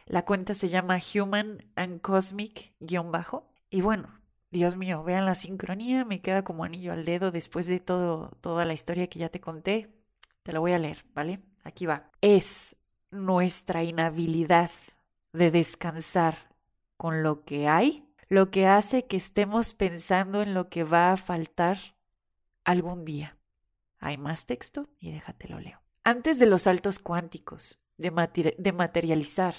La 0.05 0.25
cuenta 0.25 0.53
se 0.55 0.69
llama 0.69 0.99
Human 1.13 1.65
and 1.75 2.01
Cosmic-bajo. 2.01 3.47
Y 3.69 3.81
bueno, 3.81 4.18
Dios 4.51 4.75
mío, 4.75 5.03
vean 5.03 5.25
la 5.25 5.35
sincronía, 5.35 6.05
me 6.05 6.21
queda 6.21 6.43
como 6.43 6.63
anillo 6.63 6.91
al 6.91 7.05
dedo 7.05 7.31
después 7.31 7.67
de 7.67 7.79
todo, 7.79 8.31
toda 8.41 8.65
la 8.65 8.73
historia 8.73 9.07
que 9.07 9.19
ya 9.19 9.29
te 9.29 9.39
conté. 9.39 9.89
Te 10.43 10.53
lo 10.53 10.61
voy 10.61 10.71
a 10.73 10.79
leer, 10.79 11.05
¿vale? 11.13 11.39
Aquí 11.63 11.85
va. 11.85 12.09
Es 12.21 12.75
nuestra 13.11 13.83
inhabilidad 13.83 14.71
de 15.33 15.51
descansar 15.51 16.55
con 16.97 17.21
lo 17.21 17.43
que 17.43 17.67
hay 17.67 18.09
lo 18.29 18.51
que 18.51 18.67
hace 18.67 19.05
que 19.05 19.17
estemos 19.17 19.73
pensando 19.73 20.41
en 20.41 20.53
lo 20.53 20.69
que 20.69 20.83
va 20.83 21.11
a 21.11 21.17
faltar 21.17 21.77
algún 22.63 23.03
día. 23.03 23.37
Hay 23.97 24.17
más 24.17 24.45
texto 24.45 24.87
y 24.99 25.11
déjatelo 25.11 25.59
leo. 25.59 25.81
Antes 26.03 26.39
de 26.39 26.45
los 26.45 26.61
saltos 26.63 26.99
cuánticos, 26.99 27.79
de, 27.97 28.55
de 28.57 28.71
materializar, 28.71 29.55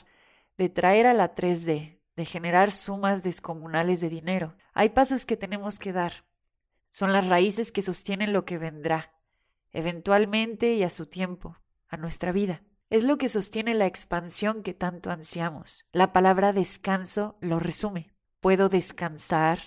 de 0.56 0.68
traer 0.68 1.06
a 1.06 1.12
la 1.12 1.35
3D, 1.35 2.00
de 2.16 2.24
generar 2.24 2.72
sumas 2.72 3.22
descomunales 3.22 4.00
de 4.00 4.08
dinero. 4.08 4.56
Hay 4.74 4.90
pasos 4.90 5.26
que 5.26 5.36
tenemos 5.36 5.78
que 5.78 5.92
dar. 5.92 6.24
Son 6.86 7.12
las 7.12 7.28
raíces 7.28 7.72
que 7.72 7.82
sostienen 7.82 8.32
lo 8.32 8.44
que 8.44 8.58
vendrá, 8.58 9.14
eventualmente 9.72 10.74
y 10.74 10.82
a 10.82 10.90
su 10.90 11.06
tiempo, 11.06 11.56
a 11.88 11.96
nuestra 11.96 12.32
vida. 12.32 12.62
Es 12.90 13.04
lo 13.04 13.18
que 13.18 13.28
sostiene 13.28 13.74
la 13.74 13.86
expansión 13.86 14.62
que 14.64 14.74
tanto 14.74 15.10
ansiamos. 15.10 15.86
La 15.92 16.12
palabra 16.12 16.52
descanso 16.52 17.38
lo 17.40 17.60
resume. 17.60 18.12
Puedo 18.40 18.68
descansar, 18.68 19.60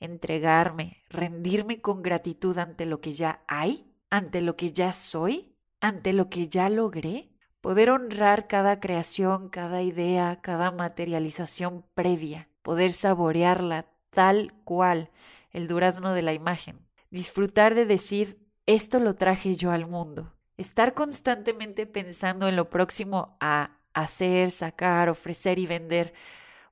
entregarme, 0.00 1.02
rendirme 1.10 1.82
con 1.82 2.02
gratitud 2.02 2.56
ante 2.56 2.86
lo 2.86 3.00
que 3.00 3.12
ya 3.12 3.44
hay, 3.46 3.92
ante 4.08 4.40
lo 4.40 4.56
que 4.56 4.72
ya 4.72 4.92
soy, 4.92 5.54
ante 5.80 6.12
lo 6.12 6.30
que 6.30 6.48
ya 6.48 6.70
logré 6.70 7.31
poder 7.62 7.90
honrar 7.90 8.48
cada 8.48 8.80
creación, 8.80 9.48
cada 9.48 9.82
idea, 9.82 10.40
cada 10.42 10.72
materialización 10.72 11.84
previa, 11.94 12.48
poder 12.60 12.92
saborearla 12.92 13.86
tal 14.10 14.52
cual, 14.64 15.10
el 15.52 15.68
durazno 15.68 16.12
de 16.12 16.22
la 16.22 16.34
imagen, 16.34 16.80
disfrutar 17.10 17.74
de 17.74 17.86
decir, 17.86 18.38
esto 18.66 18.98
lo 18.98 19.14
traje 19.14 19.54
yo 19.54 19.70
al 19.70 19.86
mundo, 19.86 20.34
estar 20.56 20.92
constantemente 20.92 21.86
pensando 21.86 22.48
en 22.48 22.56
lo 22.56 22.68
próximo 22.68 23.36
a 23.40 23.78
hacer, 23.94 24.50
sacar, 24.50 25.08
ofrecer 25.08 25.58
y 25.60 25.66
vender, 25.66 26.14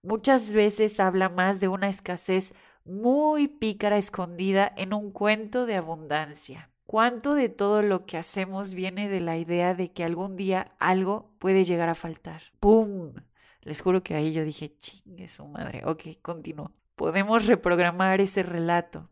muchas 0.02 0.52
veces 0.52 0.98
habla 0.98 1.28
más 1.28 1.60
de 1.60 1.68
una 1.68 1.88
escasez 1.88 2.52
muy 2.84 3.46
pícara 3.46 3.96
escondida 3.96 4.72
en 4.76 4.92
un 4.92 5.12
cuento 5.12 5.66
de 5.66 5.76
abundancia. 5.76 6.68
¿Cuánto 6.90 7.34
de 7.34 7.48
todo 7.48 7.82
lo 7.82 8.04
que 8.04 8.16
hacemos 8.16 8.74
viene 8.74 9.08
de 9.08 9.20
la 9.20 9.36
idea 9.36 9.76
de 9.76 9.92
que 9.92 10.02
algún 10.02 10.34
día 10.34 10.72
algo 10.80 11.30
puede 11.38 11.64
llegar 11.64 11.88
a 11.88 11.94
faltar? 11.94 12.42
¡Pum! 12.58 13.14
Les 13.62 13.80
juro 13.80 14.02
que 14.02 14.16
ahí 14.16 14.32
yo 14.32 14.42
dije, 14.42 14.74
chingue 14.76 15.28
su 15.28 15.46
madre. 15.46 15.82
Ok, 15.84 16.20
continúo. 16.20 16.72
Podemos 16.96 17.46
reprogramar 17.46 18.20
ese 18.20 18.42
relato, 18.42 19.08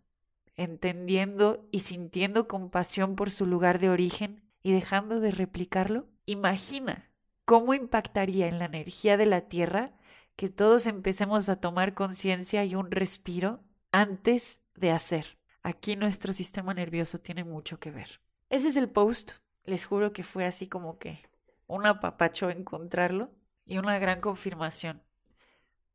entendiendo 0.56 1.68
y 1.70 1.78
sintiendo 1.78 2.49
compasión 2.49 3.14
por 3.14 3.30
su 3.30 3.47
lugar 3.47 3.78
de 3.78 3.90
origen 3.90 4.43
y 4.60 4.73
dejando 4.73 5.21
de 5.21 5.30
replicarlo. 5.30 6.08
Imagina 6.26 7.08
cómo 7.45 7.75
impactaría 7.75 8.49
en 8.49 8.58
la 8.58 8.64
energía 8.64 9.17
de 9.17 9.26
la 9.26 9.43
Tierra 9.43 9.93
que 10.34 10.49
todos 10.49 10.88
empecemos 10.88 11.49
a 11.49 11.60
tomar 11.60 11.95
conciencia 11.95 12.64
y 12.64 12.75
un 12.75 12.91
respiro 12.91 13.60
antes 13.93 14.62
de 14.75 14.91
hacer. 14.91 15.37
Aquí 15.69 15.97
nuestro 15.97 16.33
sistema 16.33 16.73
nervioso 16.73 17.19
tiene 17.19 17.45
mucho 17.45 17.78
que 17.78 17.91
ver. 17.91 18.23
Ese 18.49 18.69
es 18.69 18.78
el 18.78 18.89
post. 18.89 19.33
Les 19.65 19.85
juro 19.85 20.15
que 20.15 20.23
fue 20.23 20.47
así 20.47 20.67
como 20.67 20.99
que 20.99 21.28
un 21.67 21.85
apapacho 21.85 22.49
encontrarlo 22.49 23.31
y 23.67 23.76
una 23.76 23.99
gran 23.99 24.23
confirmación. 24.23 25.02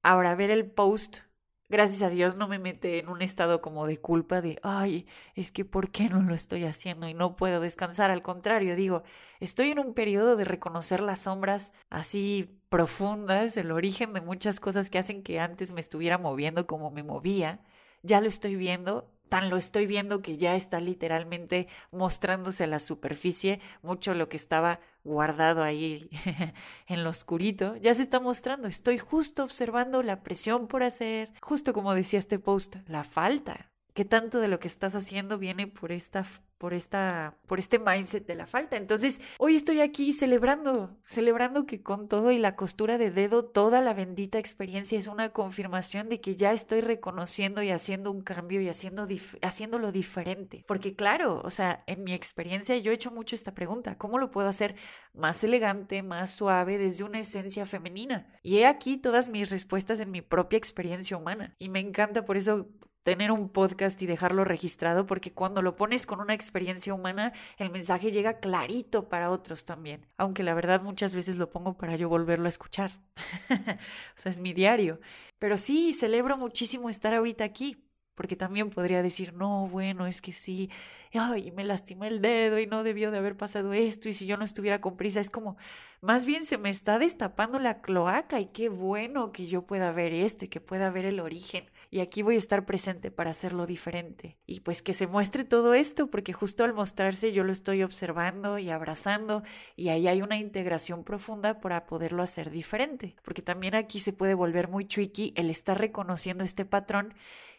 Ahora, 0.03 0.35
ver 0.35 0.51
el 0.51 0.69
post, 0.69 1.21
gracias 1.69 2.03
a 2.03 2.09
Dios 2.09 2.35
no 2.35 2.47
me 2.47 2.59
mete 2.59 2.99
en 2.99 3.09
un 3.09 3.23
estado 3.23 3.63
como 3.63 3.87
de 3.87 3.99
culpa 3.99 4.41
de, 4.41 4.59
ay, 4.61 5.07
es 5.33 5.51
que 5.51 5.65
¿por 5.65 5.89
qué 5.89 6.07
no 6.07 6.21
lo 6.21 6.35
estoy 6.35 6.65
haciendo 6.65 7.07
y 7.07 7.15
no 7.15 7.35
puedo 7.35 7.59
descansar? 7.59 8.11
Al 8.11 8.21
contrario, 8.21 8.75
digo, 8.75 9.01
estoy 9.39 9.71
en 9.71 9.79
un 9.79 9.95
periodo 9.95 10.35
de 10.35 10.45
reconocer 10.45 11.01
las 11.01 11.21
sombras 11.21 11.73
así 11.89 12.61
profundas, 12.69 13.57
el 13.57 13.71
origen 13.71 14.13
de 14.13 14.21
muchas 14.21 14.59
cosas 14.59 14.91
que 14.91 14.99
hacen 14.99 15.23
que 15.23 15.39
antes 15.39 15.71
me 15.71 15.81
estuviera 15.81 16.19
moviendo 16.19 16.67
como 16.67 16.91
me 16.91 17.01
movía. 17.01 17.59
Ya 18.03 18.21
lo 18.21 18.27
estoy 18.27 18.55
viendo 18.55 19.09
tan 19.33 19.49
lo 19.49 19.57
estoy 19.57 19.87
viendo 19.87 20.21
que 20.21 20.37
ya 20.37 20.55
está 20.55 20.79
literalmente 20.79 21.67
mostrándose 21.89 22.65
a 22.65 22.67
la 22.67 22.77
superficie, 22.77 23.59
mucho 23.81 24.13
lo 24.13 24.29
que 24.29 24.37
estaba 24.37 24.79
guardado 25.03 25.63
ahí 25.63 26.07
en 26.85 27.03
lo 27.03 27.09
oscurito, 27.09 27.75
ya 27.77 27.95
se 27.95 28.03
está 28.03 28.19
mostrando. 28.19 28.67
Estoy 28.67 28.99
justo 28.99 29.43
observando 29.43 30.03
la 30.03 30.21
presión 30.21 30.67
por 30.67 30.83
hacer, 30.83 31.33
justo 31.41 31.73
como 31.73 31.95
decía 31.95 32.19
este 32.19 32.37
post, 32.37 32.75
la 32.85 33.03
falta. 33.03 33.72
¿Qué 33.93 34.05
tanto 34.05 34.39
de 34.39 34.47
lo 34.47 34.59
que 34.59 34.67
estás 34.67 34.95
haciendo 34.95 35.37
viene 35.37 35.67
por 35.67 35.91
esta 35.91 36.25
por 36.63 36.73
esta 36.73 37.35
por 37.45 37.59
este 37.59 37.77
mindset 37.77 38.25
de 38.25 38.35
la 38.35 38.47
falta. 38.47 38.77
Entonces, 38.77 39.19
hoy 39.37 39.53
estoy 39.53 39.81
aquí 39.81 40.13
celebrando, 40.13 40.97
celebrando 41.03 41.65
que 41.65 41.83
con 41.83 42.07
todo 42.07 42.31
y 42.31 42.37
la 42.37 42.55
costura 42.55 42.97
de 42.97 43.11
dedo 43.11 43.43
toda 43.43 43.81
la 43.81 43.93
bendita 43.93 44.39
experiencia 44.39 44.97
es 44.97 45.07
una 45.07 45.33
confirmación 45.33 46.07
de 46.07 46.21
que 46.21 46.37
ya 46.37 46.53
estoy 46.53 46.79
reconociendo 46.79 47.61
y 47.63 47.71
haciendo 47.71 48.11
un 48.11 48.21
cambio 48.21 48.61
y 48.61 48.69
haciendo 48.69 49.05
haciéndolo 49.41 49.91
diferente. 49.91 50.63
Porque 50.65 50.95
claro, 50.95 51.41
o 51.43 51.49
sea, 51.49 51.83
en 51.85 52.05
mi 52.05 52.13
experiencia 52.13 52.77
yo 52.77 52.91
he 52.91 52.95
hecho 52.95 53.11
mucho 53.11 53.35
esta 53.35 53.53
pregunta, 53.53 53.97
¿cómo 53.97 54.17
lo 54.17 54.31
puedo 54.31 54.47
hacer 54.47 54.75
más 55.13 55.43
elegante, 55.43 56.01
más 56.01 56.31
suave 56.31 56.77
desde 56.77 57.03
una 57.03 57.19
esencia 57.19 57.65
femenina? 57.65 58.39
Y 58.41 58.59
he 58.59 58.67
aquí 58.67 58.95
todas 58.95 59.27
mis 59.27 59.49
respuestas 59.49 59.99
en 59.99 60.11
mi 60.11 60.21
propia 60.21 60.55
experiencia 60.55 61.17
humana. 61.17 61.57
Y 61.59 61.67
me 61.67 61.81
encanta 61.81 62.23
por 62.23 62.37
eso 62.37 62.69
tener 63.03 63.31
un 63.31 63.49
podcast 63.49 64.01
y 64.01 64.05
dejarlo 64.05 64.45
registrado, 64.45 65.05
porque 65.05 65.33
cuando 65.33 65.61
lo 65.61 65.75
pones 65.75 66.05
con 66.05 66.19
una 66.19 66.33
experiencia 66.33 66.93
humana, 66.93 67.33
el 67.57 67.69
mensaje 67.69 68.11
llega 68.11 68.39
clarito 68.39 69.09
para 69.09 69.29
otros 69.29 69.65
también. 69.65 70.05
Aunque 70.17 70.43
la 70.43 70.53
verdad 70.53 70.81
muchas 70.81 71.13
veces 71.13 71.35
lo 71.35 71.49
pongo 71.49 71.77
para 71.77 71.95
yo 71.95 72.09
volverlo 72.09 72.45
a 72.45 72.49
escuchar. 72.49 72.91
o 73.49 74.15
sea, 74.15 74.29
es 74.29 74.39
mi 74.39 74.53
diario. 74.53 74.99
Pero 75.39 75.57
sí, 75.57 75.93
celebro 75.93 76.37
muchísimo 76.37 76.89
estar 76.89 77.13
ahorita 77.13 77.43
aquí, 77.43 77.82
porque 78.15 78.35
también 78.35 78.69
podría 78.69 79.01
decir, 79.01 79.33
no, 79.33 79.67
bueno, 79.67 80.07
es 80.07 80.21
que 80.21 80.31
sí, 80.31 80.69
ay, 81.13 81.51
me 81.51 81.63
lastimé 81.63 82.07
el 82.07 82.21
dedo 82.21 82.59
y 82.59 82.67
no 82.67 82.83
debió 82.83 83.11
de 83.11 83.17
haber 83.17 83.37
pasado 83.37 83.73
esto 83.73 84.09
y 84.09 84.13
si 84.13 84.25
yo 84.25 84.37
no 84.37 84.45
estuviera 84.45 84.81
con 84.81 84.97
prisa, 84.97 85.19
es 85.19 85.29
como, 85.29 85.57
más 86.01 86.25
bien 86.25 86.45
se 86.45 86.57
me 86.57 86.69
está 86.69 86.99
destapando 86.99 87.59
la 87.59 87.81
cloaca 87.81 88.39
y 88.39 88.47
qué 88.47 88.69
bueno 88.69 89.31
que 89.31 89.47
yo 89.47 89.65
pueda 89.65 89.91
ver 89.91 90.13
esto 90.13 90.45
y 90.45 90.47
que 90.49 90.59
pueda 90.59 90.89
ver 90.89 91.05
el 91.05 91.19
origen 91.19 91.65
y 91.89 91.99
aquí 91.99 92.23
voy 92.23 92.35
a 92.35 92.39
estar 92.39 92.65
presente 92.65 93.11
para 93.11 93.31
hacerlo 93.31 93.65
diferente 93.65 94.37
y 94.45 94.61
pues 94.61 94.81
que 94.81 94.93
se 94.93 95.07
muestre 95.07 95.43
todo 95.43 95.73
esto 95.73 96.07
porque 96.07 96.33
justo 96.33 96.63
al 96.63 96.73
mostrarse 96.73 97.31
yo 97.31 97.43
lo 97.43 97.51
estoy 97.51 97.83
observando 97.83 98.57
y 98.57 98.69
abrazando 98.69 99.43
y 99.75 99.89
ahí 99.89 100.07
hay 100.07 100.21
una 100.21 100.37
integración 100.37 101.03
profunda 101.03 101.61
para 101.61 101.85
poderlo 101.85 102.23
hacer 102.23 102.49
diferente 102.49 103.15
porque 103.23 103.41
también 103.41 103.75
aquí 103.75 103.99
se 103.99 104.11
puede 104.11 104.33
volver 104.33 104.67
muy 104.67 104.85
tricky 104.85 105.33
el 105.35 105.49
estar 105.49 105.79
reconociendo 105.79 106.43
este 106.43 106.65
patrón 106.65 107.13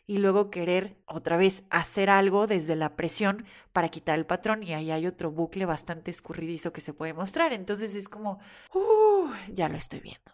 y 0.06 0.18
luego 0.18 0.50
querer 0.50 0.98
otra 1.06 1.36
vez 1.36 1.64
hacer 1.70 2.10
algo 2.10 2.46
desde 2.46 2.76
la 2.76 2.96
presión 2.96 3.44
para 3.72 3.88
quitar 3.88 4.18
el 4.18 4.26
patrón 4.26 4.62
y 4.62 4.74
ahí 4.74 4.90
hay 4.90 5.06
otro 5.06 5.30
bucle 5.30 5.64
bastante 5.64 6.10
escurridizo 6.10 6.72
que 6.72 6.80
se 6.80 6.92
puede 6.92 7.14
mostrar. 7.14 7.52
Entonces 7.52 7.94
es 7.94 8.08
como, 8.08 8.38
uh, 8.74 9.30
ya 9.52 9.68
lo 9.68 9.76
estoy 9.76 10.00
viendo. 10.00 10.32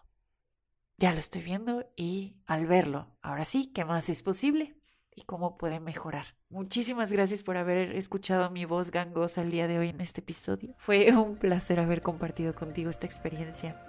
Ya 0.97 1.13
lo 1.13 1.19
estoy 1.19 1.41
viendo 1.41 1.89
y 1.95 2.35
al 2.45 2.67
verlo, 2.67 3.07
ahora 3.21 3.45
sí, 3.45 3.71
¿qué 3.73 3.85
más 3.85 4.09
es 4.09 4.21
posible? 4.21 4.75
¿Y 5.13 5.23
cómo 5.23 5.57
puede 5.57 5.79
mejorar? 5.79 6.35
Muchísimas 6.49 7.11
gracias 7.11 7.43
por 7.43 7.57
haber 7.57 7.95
escuchado 7.95 8.49
mi 8.49 8.65
voz 8.65 8.91
gangosa 8.91 9.41
el 9.41 9.51
día 9.51 9.67
de 9.67 9.79
hoy 9.79 9.89
en 9.89 9.99
este 9.99 10.21
episodio. 10.21 10.75
Fue 10.77 11.11
un 11.15 11.37
placer 11.37 11.79
haber 11.79 12.01
compartido 12.01 12.53
contigo 12.53 12.89
esta 12.89 13.07
experiencia. 13.07 13.81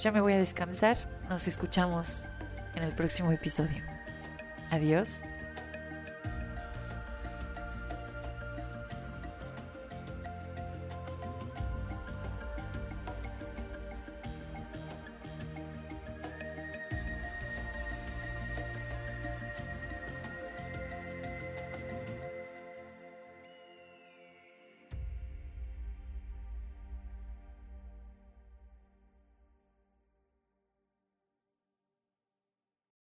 Ya 0.00 0.12
me 0.12 0.20
voy 0.20 0.34
a 0.34 0.38
descansar. 0.38 0.96
Nos 1.28 1.48
escuchamos 1.48 2.30
en 2.74 2.82
el 2.82 2.94
próximo 2.94 3.30
episodio. 3.32 3.82
Adiós. 4.72 5.22